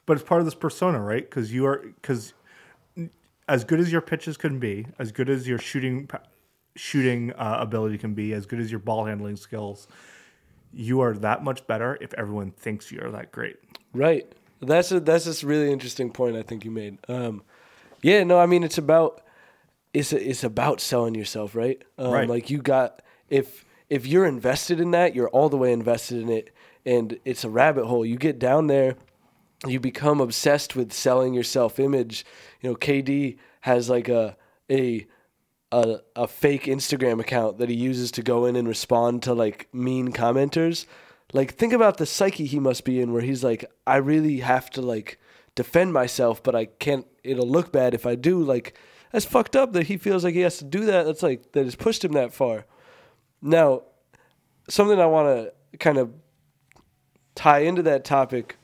[0.05, 1.23] but it's part of this persona, right?
[1.23, 2.33] Because you are because
[3.47, 6.09] as good as your pitches can be, as good as your shooting
[6.75, 9.87] shooting uh, ability can be, as good as your ball handling skills,
[10.73, 13.57] you are that much better if everyone thinks you're that great.
[13.93, 14.31] Right.
[14.61, 16.97] That's a that's a really interesting point I think you made.
[17.07, 17.43] Um,
[18.01, 19.21] yeah, no, I mean it's about
[19.93, 21.81] it's a, it's about selling yourself, right?
[21.97, 22.29] Um, Right.
[22.29, 26.29] Like you got if if you're invested in that, you're all the way invested in
[26.29, 26.53] it,
[26.85, 28.05] and it's a rabbit hole.
[28.05, 28.95] You get down there,
[29.65, 32.25] you become obsessed with selling your self image.
[32.61, 34.35] You know, KD has like a
[34.69, 35.07] a
[35.71, 39.67] a, a fake Instagram account that he uses to go in and respond to like
[39.73, 40.85] mean commenters.
[41.33, 44.69] Like think about the psyche he must be in where he's like, I really have
[44.71, 45.19] to like
[45.55, 48.41] defend myself, but I can't it'll look bad if I do.
[48.41, 48.77] Like
[49.11, 51.05] that's fucked up that he feels like he has to do that.
[51.05, 52.65] That's like that has pushed him that far.
[53.41, 53.83] Now,
[54.69, 56.13] something I want to kind of
[57.35, 58.57] tie into that topic.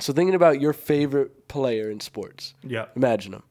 [0.00, 2.54] So thinking about your favorite player in sports.
[2.62, 2.86] Yeah.
[2.96, 3.42] Imagine them.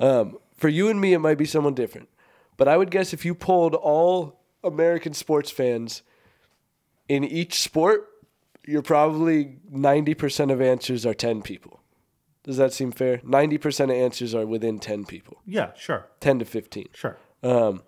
[0.00, 2.08] Um, for you and me, it might be someone different.
[2.56, 6.02] But I would guess if you polled all American sports fans
[7.08, 8.08] in each sport,
[8.66, 11.80] you're probably 90% of answers are 10 people.
[12.44, 13.18] Does that seem fair?
[13.18, 16.86] 90% of answers are within 10 people, Yeah, sure, 10 to 15.
[16.92, 17.16] sure.
[17.42, 17.82] Um,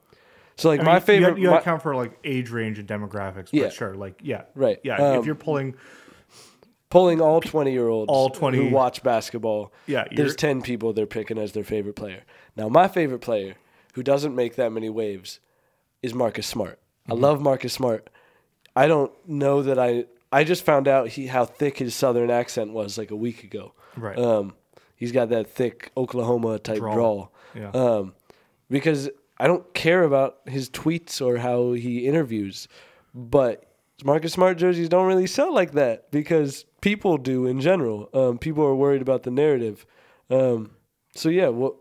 [0.56, 1.36] so, like, I my mean, favorite.
[1.38, 3.68] You, you my- account for like age range and demographics, but Yeah.
[3.68, 4.78] sure, like yeah, Right.
[4.82, 5.74] Yeah, Um, if you're pulling,
[6.88, 11.04] Pulling all 20 year olds All 20 who watch basketball, Yeah, there's 10 people they're
[11.06, 12.22] picking as their favorite player.
[12.56, 13.56] Now, my favorite player,
[13.94, 15.40] who doesn't make that many waves,
[16.02, 16.78] is Marcus Smart.
[17.08, 17.12] Mm-hmm.
[17.12, 18.08] I love Marcus Smart.
[18.76, 20.04] I don't know that I.
[20.32, 23.72] I just found out he how thick his southern accent was like a week ago.
[23.96, 24.18] Right.
[24.18, 24.54] Um,
[24.96, 26.94] he's got that thick Oklahoma type Drawl.
[26.94, 27.32] drawl.
[27.54, 27.70] Yeah.
[27.70, 28.14] Um,
[28.68, 29.08] because
[29.38, 32.68] I don't care about his tweets or how he interviews,
[33.14, 33.66] but
[34.04, 38.08] Marcus Smart jerseys don't really sell like that because people do in general.
[38.12, 39.86] Um, people are worried about the narrative.
[40.30, 40.72] Um,
[41.14, 41.74] so yeah, what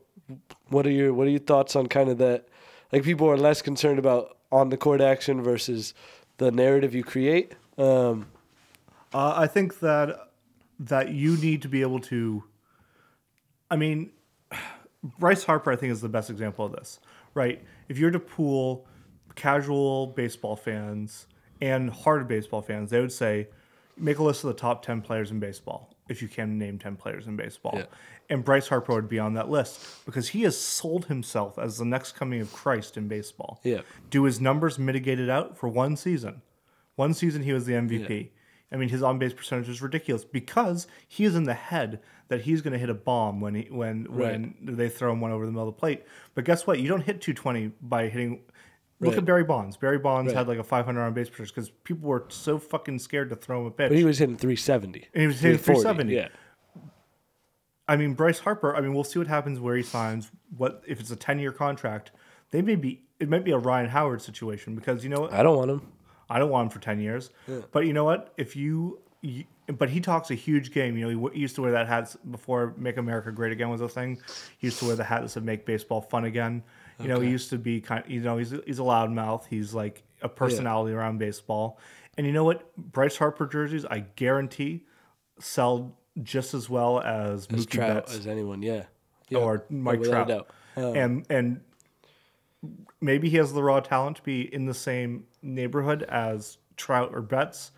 [0.69, 2.47] what are your what are your thoughts on kind of that?
[2.91, 5.93] Like people are less concerned about on the court action versus
[6.38, 7.54] the narrative you create.
[7.78, 8.28] Um,
[9.13, 10.32] Uh, I think that
[10.78, 12.43] that you need to be able to.
[13.71, 14.12] I mean,
[15.19, 17.00] Bryce Harper, I think, is the best example of this.
[17.34, 17.63] Right?
[17.88, 18.86] If you're to pool
[19.36, 21.28] casual baseball fans
[21.62, 23.48] and hard baseball fans, they would say,
[23.98, 26.95] make a list of the top ten players in baseball if you can name ten
[26.98, 27.74] players in baseball.
[27.76, 27.86] Yeah.
[28.30, 31.86] And Bryce Harper would be on that list because he has sold himself as the
[31.86, 33.60] next coming of Christ in baseball.
[33.64, 33.82] Yeah.
[34.10, 36.42] Do his numbers mitigate it out for one season?
[36.96, 38.30] One season he was the MVP.
[38.72, 42.42] I mean, his on base percentage is ridiculous because he is in the head that
[42.42, 45.46] he's going to hit a bomb when he when when they throw him one over
[45.46, 46.04] the middle of the plate.
[46.34, 46.80] But guess what?
[46.80, 48.42] You don't hit 220 by hitting.
[49.02, 49.78] Look at Barry Bonds.
[49.78, 50.38] Barry Bonds Right.
[50.40, 53.62] had like a 500 on base percentage because people were so fucking scared to throw
[53.62, 53.90] him a pitch.
[53.90, 55.08] but he was hitting 370.
[55.14, 56.16] And he was hitting 370.
[56.16, 56.30] Yeah.
[57.88, 58.76] I mean, Bryce Harper.
[58.76, 60.32] I mean, we'll see what happens where he signs.
[60.58, 62.12] What if it's a 10 year contract?
[62.52, 63.02] They may be.
[63.19, 65.34] It might be a Ryan Howard situation because you know what?
[65.34, 65.91] I don't want him.
[66.30, 67.30] I don't want him for ten years.
[67.71, 68.34] But you know what?
[68.38, 70.98] If you, you, but he talks a huge game.
[70.98, 73.82] You know, he, he used to wear that hat before "Make America Great Again" was
[73.82, 74.19] a thing.
[74.58, 76.63] He used to wear the hat that said "Make baseball fun again."
[77.00, 78.04] You know, he used to be kind.
[78.08, 79.45] You know, he's he's a loudmouth.
[79.50, 81.80] He's like a personality around baseball.
[82.17, 82.76] And you know what?
[82.78, 84.86] Bryce Harper jerseys, I guarantee,
[85.39, 88.62] sell just as well as, As Mookie Trout Betts as anyone.
[88.62, 88.84] Yeah.
[89.30, 89.39] Yeah.
[89.39, 90.95] or Mike without a Trout.
[90.95, 91.62] And and
[93.01, 97.21] maybe he has the raw talent to be in the same neighborhood as Trout or
[97.21, 97.71] Betts,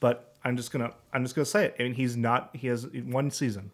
[0.00, 1.76] but I'm just gonna I'm just gonna say it.
[1.78, 2.50] I mean, he's not.
[2.54, 3.70] He has one season,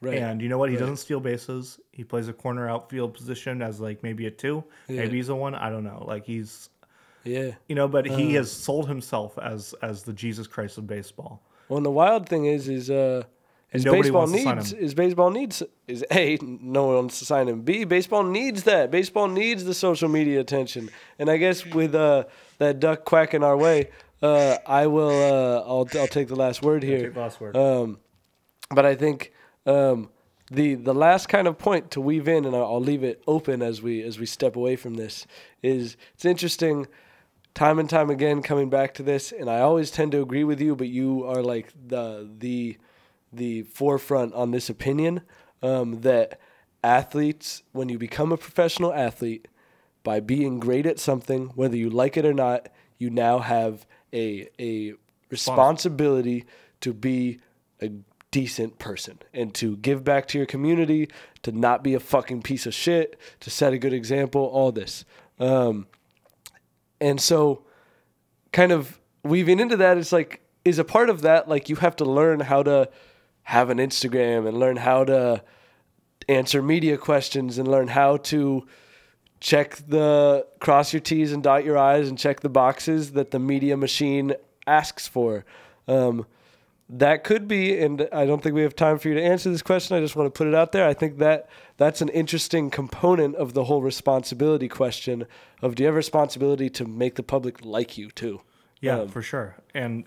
[0.00, 0.18] Right.
[0.18, 0.70] and you know what?
[0.70, 1.78] He doesn't steal bases.
[1.92, 5.54] He plays a corner outfield position as like maybe a two, maybe he's a one.
[5.54, 6.04] I don't know.
[6.06, 6.68] Like he's
[7.24, 7.52] Yeah.
[7.68, 8.16] you know, but Uh.
[8.16, 11.42] he has sold himself as as the Jesus Christ of baseball.
[11.68, 13.22] Well, and the wild thing is, is uh,
[13.72, 17.18] is nobody baseball wants to sign needs is baseball needs is a no one wants
[17.20, 17.62] to sign him.
[17.62, 18.90] B baseball needs that.
[18.90, 20.90] Baseball needs the social media attention.
[21.18, 22.24] And I guess with uh,
[22.58, 23.90] that duck quacking our way,
[24.22, 25.08] uh, I will.
[25.08, 27.12] Uh, I'll I'll take the last word here.
[27.14, 27.56] last word.
[27.56, 27.98] Um,
[28.70, 29.32] but I think
[29.66, 30.10] um,
[30.50, 33.62] the the last kind of point to weave in, and I'll, I'll leave it open
[33.62, 35.26] as we as we step away from this,
[35.62, 36.86] is it's interesting.
[37.54, 40.58] Time and time again, coming back to this, and I always tend to agree with
[40.58, 42.78] you, but you are like the the
[43.32, 45.22] the forefront on this opinion
[45.62, 46.40] um, that
[46.84, 49.48] athletes, when you become a professional athlete,
[50.02, 52.68] by being great at something, whether you like it or not,
[52.98, 54.94] you now have a a
[55.30, 56.44] responsibility
[56.80, 57.38] to be
[57.80, 57.90] a
[58.30, 61.08] decent person and to give back to your community,
[61.42, 65.04] to not be a fucking piece of shit, to set a good example, all this.
[65.38, 65.86] Um,
[67.00, 67.64] and so
[68.52, 71.96] kind of weaving into that it's like is a part of that like you have
[71.96, 72.88] to learn how to
[73.44, 75.42] have an Instagram and learn how to
[76.28, 78.66] answer media questions and learn how to
[79.40, 83.38] check the cross your T's and dot your I's and check the boxes that the
[83.38, 84.34] media machine
[84.66, 85.44] asks for.
[85.88, 86.26] Um,
[86.88, 89.62] that could be, and I don't think we have time for you to answer this
[89.62, 89.96] question.
[89.96, 90.86] I just want to put it out there.
[90.86, 95.26] I think that that's an interesting component of the whole responsibility question
[95.62, 98.42] of do you have responsibility to make the public like you too?
[98.80, 99.56] Yeah, Um, for sure.
[99.74, 100.04] And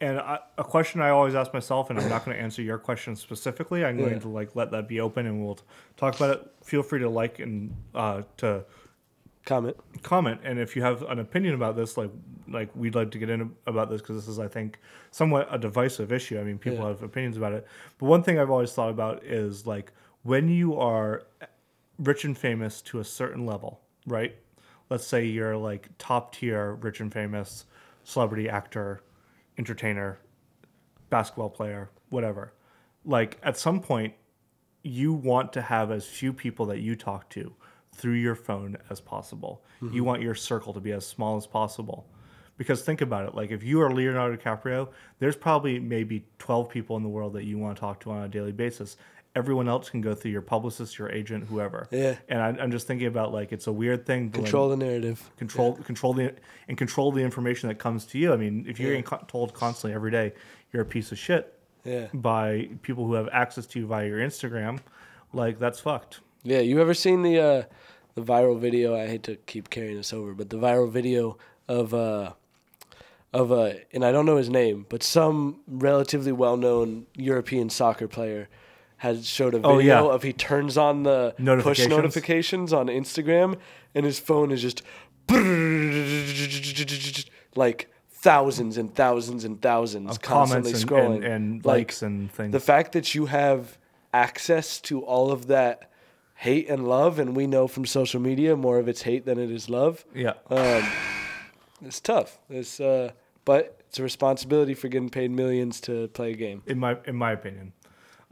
[0.00, 2.78] and I, a question I always ask myself, and I'm not going to answer your
[2.78, 3.84] question specifically.
[3.84, 4.06] I'm Yeah.
[4.06, 5.58] going to like let that be open, and we'll
[5.96, 6.50] talk about it.
[6.62, 8.64] Feel free to like and uh, to
[9.46, 9.76] comment.
[10.02, 12.10] comment, and if you have an opinion about this, like
[12.48, 14.78] like we'd like to get in about this because this is, I think,
[15.10, 16.38] somewhat a divisive issue.
[16.38, 16.88] I mean, people Yeah.
[16.88, 17.66] have opinions about it,
[17.98, 21.22] but one thing I've always thought about is like when you are
[21.98, 24.34] rich and famous to a certain level, right?
[24.90, 27.64] Let's say you're like top tier rich and famous
[28.02, 29.00] celebrity actor,
[29.58, 30.18] entertainer,
[31.10, 32.52] basketball player, whatever.
[33.04, 34.14] Like at some point,
[34.82, 37.54] you want to have as few people that you talk to
[37.94, 39.64] through your phone as possible.
[39.80, 40.04] You mm-hmm.
[40.04, 42.06] want your circle to be as small as possible.
[42.56, 44.88] Because think about it, like if you are Leonardo DiCaprio,
[45.18, 48.22] there's probably maybe 12 people in the world that you want to talk to on
[48.22, 48.96] a daily basis.
[49.36, 51.88] Everyone else can go through your publicist, your agent, whoever.
[51.90, 52.16] Yeah.
[52.28, 54.30] And I, I'm just thinking about like it's a weird thing.
[54.30, 55.28] Control the narrative.
[55.36, 56.32] control control the
[56.68, 58.32] and control the information that comes to you.
[58.32, 59.00] I mean, if you're Yeah.
[59.00, 60.32] getting told constantly every day
[60.72, 61.52] you're a piece of shit
[61.84, 62.06] Yeah.
[62.14, 64.78] by people who have access to you via your Instagram,
[65.32, 66.20] like that's fucked.
[66.44, 67.62] Yeah, you ever seen the uh,
[68.14, 68.94] the viral video?
[68.94, 72.34] I hate to keep carrying this over, but the viral video of uh,
[73.32, 78.06] of uh, and I don't know his name, but some relatively well known European soccer
[78.06, 78.48] player
[79.04, 80.00] has showed a video Oh, yeah.
[80.14, 81.88] of he turns on the push Notifications.
[81.90, 83.58] notifications on Instagram,
[83.94, 84.82] and his phone is just
[87.56, 92.30] like thousands and thousands and thousands Of constantly and, scrolling and, and Like, likes and
[92.32, 92.52] things.
[92.52, 93.78] the fact that you have
[94.12, 95.90] access to all of that
[96.36, 99.50] hate and love, and we know from social media more of it's hate than it
[99.50, 100.04] is love.
[100.14, 100.34] Yeah.
[100.50, 100.82] Um,
[101.84, 102.38] it's tough.
[102.48, 103.12] It's uh,
[103.44, 106.62] but it's a responsibility for getting paid millions to play a game.
[106.66, 107.72] in my in my opinion.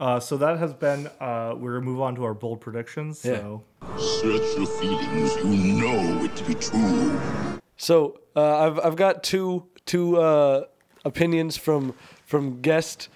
[0.03, 1.07] Uh, so that has been.
[1.21, 3.23] Uh, we're gonna move on to our bold predictions.
[3.23, 3.35] Yeah.
[3.35, 3.63] So
[3.97, 7.17] Search your feelings, you know it to be true.
[7.77, 10.65] So uh, I've I've got two two uh,
[11.05, 11.93] opinions from
[12.25, 13.07] from guest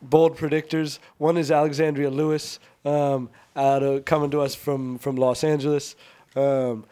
[0.00, 1.00] bold predictors.
[1.16, 5.96] One is Alexandria Lewis, um, out of, coming to us from from Los Angeles,
[6.36, 6.84] um,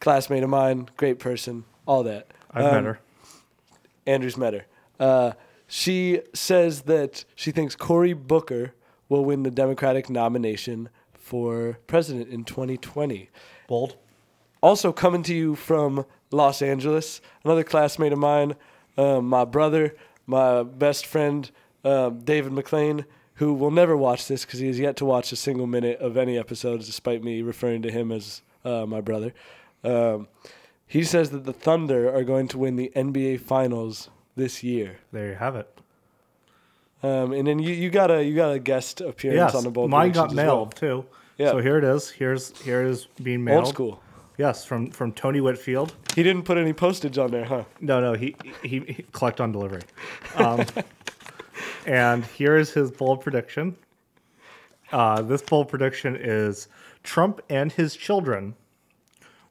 [0.00, 2.26] classmate of mine, great person, all that.
[2.52, 3.00] I've Um, met her.
[4.06, 4.66] Andrews met her.
[4.98, 5.32] Uh,
[5.66, 8.74] she says that she thinks Cory Booker
[9.10, 13.28] will win the Democratic nomination for president in 2020.
[13.68, 13.96] Bold.
[14.62, 18.56] Also coming to you from Los Angeles, another classmate of mine,
[18.96, 19.94] um, my brother,
[20.26, 21.50] my best friend,
[21.84, 23.04] um, David McLean,
[23.34, 26.16] who will never watch this because he has yet to watch a single minute of
[26.16, 29.32] any episodes, despite me referring to him as uh, my brother.
[29.82, 30.28] Um,
[30.86, 34.98] he says that the Thunder are going to win the NBA Finals this year.
[35.12, 35.79] There you have it.
[37.02, 39.70] Um, and then you, you got a you got a guest appearance Yes, on the
[39.70, 40.46] bold mine got as well.
[40.46, 41.06] mailed too.
[41.38, 41.52] Yeah.
[41.52, 42.10] So here it is.
[42.10, 43.64] Here's here is being mailed.
[43.64, 44.02] Old school.
[44.36, 45.94] Yes, from from Tony Whitfield.
[46.14, 47.64] He didn't put any postage on there, huh?
[47.80, 49.82] No, no, he he, he collect on delivery.
[50.36, 50.64] Um,
[51.86, 53.76] and here is his bold prediction.
[54.92, 56.68] Uh, this bold prediction is
[57.02, 58.54] Trump and his children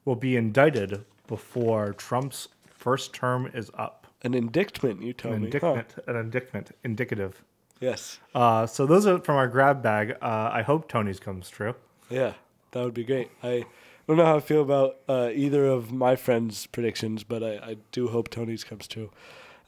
[0.04, 3.99] will be indicted before Trump's first term is up.
[4.22, 5.50] An indictment, you told An me.
[5.60, 5.82] huh?
[6.06, 7.42] an indictment, indicative.
[7.80, 8.18] Yes.
[8.34, 10.12] Uh, so those are from our grab bag.
[10.20, 11.74] Uh, I hope Tony's comes true.
[12.10, 12.34] Yeah,
[12.72, 13.30] that would be great.
[13.42, 13.64] I
[14.06, 17.76] don't know how I feel about uh, either of my friends' predictions, but I, I
[17.92, 19.10] do hope Tony's comes true.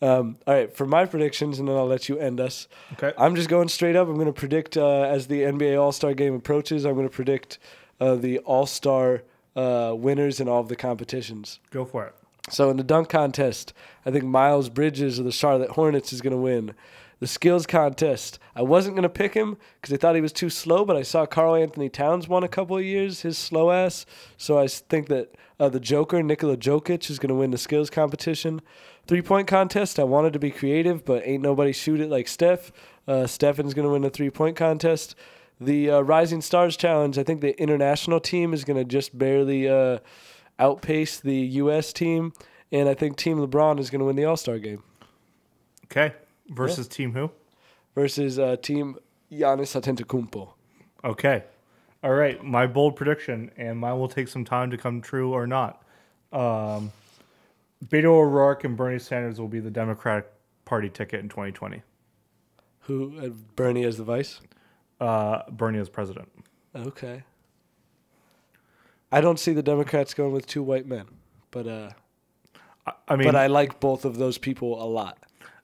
[0.03, 2.67] Um, all right, for my predictions, and then I'll let you end us.
[2.95, 3.13] Okay.
[3.17, 4.09] I'm just going straight up.
[4.09, 6.85] I'm going to predict uh, as the NBA All Star game approaches.
[6.85, 7.59] I'm going to predict
[8.01, 9.23] uh, the All Star
[9.55, 11.61] uh, winners in all of the competitions.
[11.71, 12.15] Go for it.
[12.51, 13.72] So in the dunk contest,
[14.05, 16.74] I think Miles Bridges of the Charlotte Hornets is going to win.
[17.20, 20.51] The skills contest, I wasn't going to pick him because I thought he was too
[20.51, 24.05] slow, but I saw Karl-Anthony Towns won a couple of years, his slow ass.
[24.36, 27.90] So I think that uh, the Joker, Nikola Jokic, is going to win the skills
[27.90, 28.61] competition.
[29.07, 32.72] Three point contest, I wanted to be creative, but ain't nobody shoot it like Steph.
[33.07, 35.14] Uh, Stefan's going to win the three point contest.
[35.61, 39.68] The uh, Rising Stars Challenge, I think the international team is going to just barely
[39.68, 40.01] uh,
[40.63, 41.93] outpace the U.S.
[41.93, 42.33] team,
[42.71, 44.83] and I think Team LeBron is going to win the All Star game
[45.87, 46.15] Okay.
[46.49, 47.31] Versus team who?
[47.95, 48.97] versus uh, Team
[49.31, 50.51] Giannis Antetokounmpo.
[51.05, 51.45] Okay.
[52.03, 52.43] All right.
[52.43, 55.83] My bold prediction, and mine will take some time to come true or not.
[56.33, 56.91] Um,
[57.87, 60.27] Beto O'Rourke and Bernie Sanders will be the Democratic
[60.65, 61.83] Party ticket in 2020.
[62.81, 64.41] Who uh, Bernie as the vice?
[65.01, 66.29] Uh, Bernie as president.
[66.75, 67.23] Okay.
[69.13, 71.05] I don't see the Democrats going with two white men,
[71.51, 71.91] but uh,
[72.87, 75.19] I, I mean, but I like both of those people a lot.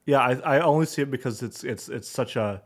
[0.07, 2.62] yeah, I, I only see it because it's it's it's such a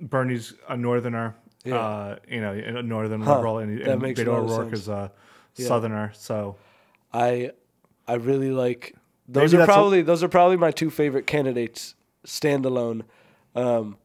[0.00, 1.34] Bernie's a northerner,
[1.64, 1.76] Yeah.
[1.80, 3.34] uh, you know, a northern Huh.
[3.36, 5.10] liberal, and, and Beto O'Rourke is a
[5.56, 5.66] Yeah.
[5.68, 6.12] southerner.
[6.14, 6.56] So
[7.12, 7.52] I
[8.06, 8.94] I really like
[9.26, 11.94] those Maybe are that's a- probably those are probably my two favorite candidates
[12.26, 13.02] standalone.
[13.54, 13.96] Um,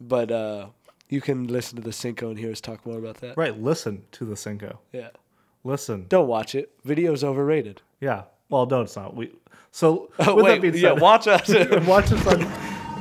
[0.00, 0.68] but uh,
[1.12, 3.36] you can listen to the Cinco and hear us talk more about that.
[3.36, 4.80] right, listen to the Cinco.
[4.92, 5.10] Yeah.
[5.64, 6.72] Listen, Don't watch it.
[6.84, 7.82] Video's overrated.
[8.00, 8.22] yeah.
[8.48, 9.14] Well, no, it's not.
[9.16, 9.30] We
[9.70, 11.48] so Oh, with wait, that being yeah, watch us.
[11.86, 12.40] watch us on.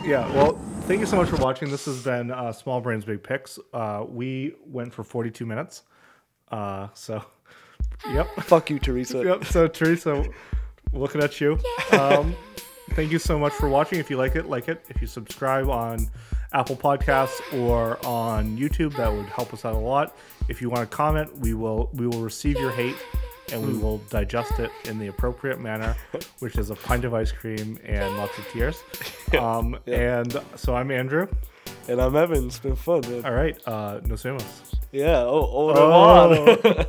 [0.05, 1.69] Yeah, well, thank you so much for watching.
[1.69, 3.59] This has been uh, Small Brains Big Picks.
[3.73, 5.83] Uh, we went for 42 minutes.
[6.49, 7.21] Uh, so,
[8.11, 8.27] yep.
[8.43, 9.23] Fuck you, Teresa.
[9.23, 9.45] Yep.
[9.45, 10.23] So, Teresa,
[10.93, 11.59] looking at you.
[11.91, 12.33] Um,
[12.91, 13.99] thank you so much for watching.
[13.99, 14.85] If you like it, like it.
[14.89, 16.09] If you subscribe on
[16.53, 20.15] Apple Podcasts or on YouTube, that would help us out a lot.
[20.49, 22.95] If you want to comment, we will we will receive your hate
[23.53, 25.95] and we will digest it in the appropriate manner,
[26.39, 28.81] which is a pint of ice cream and lots of tears.
[29.39, 31.25] Um, And so I'm Andrew.
[31.87, 32.47] And I'm Evan.
[32.47, 33.23] It's been fun, man.
[33.25, 34.43] All right, uh, nos vemos.
[34.91, 35.19] Yeah.
[35.19, 36.57] Oh, oh.
[36.65, 36.85] Oh.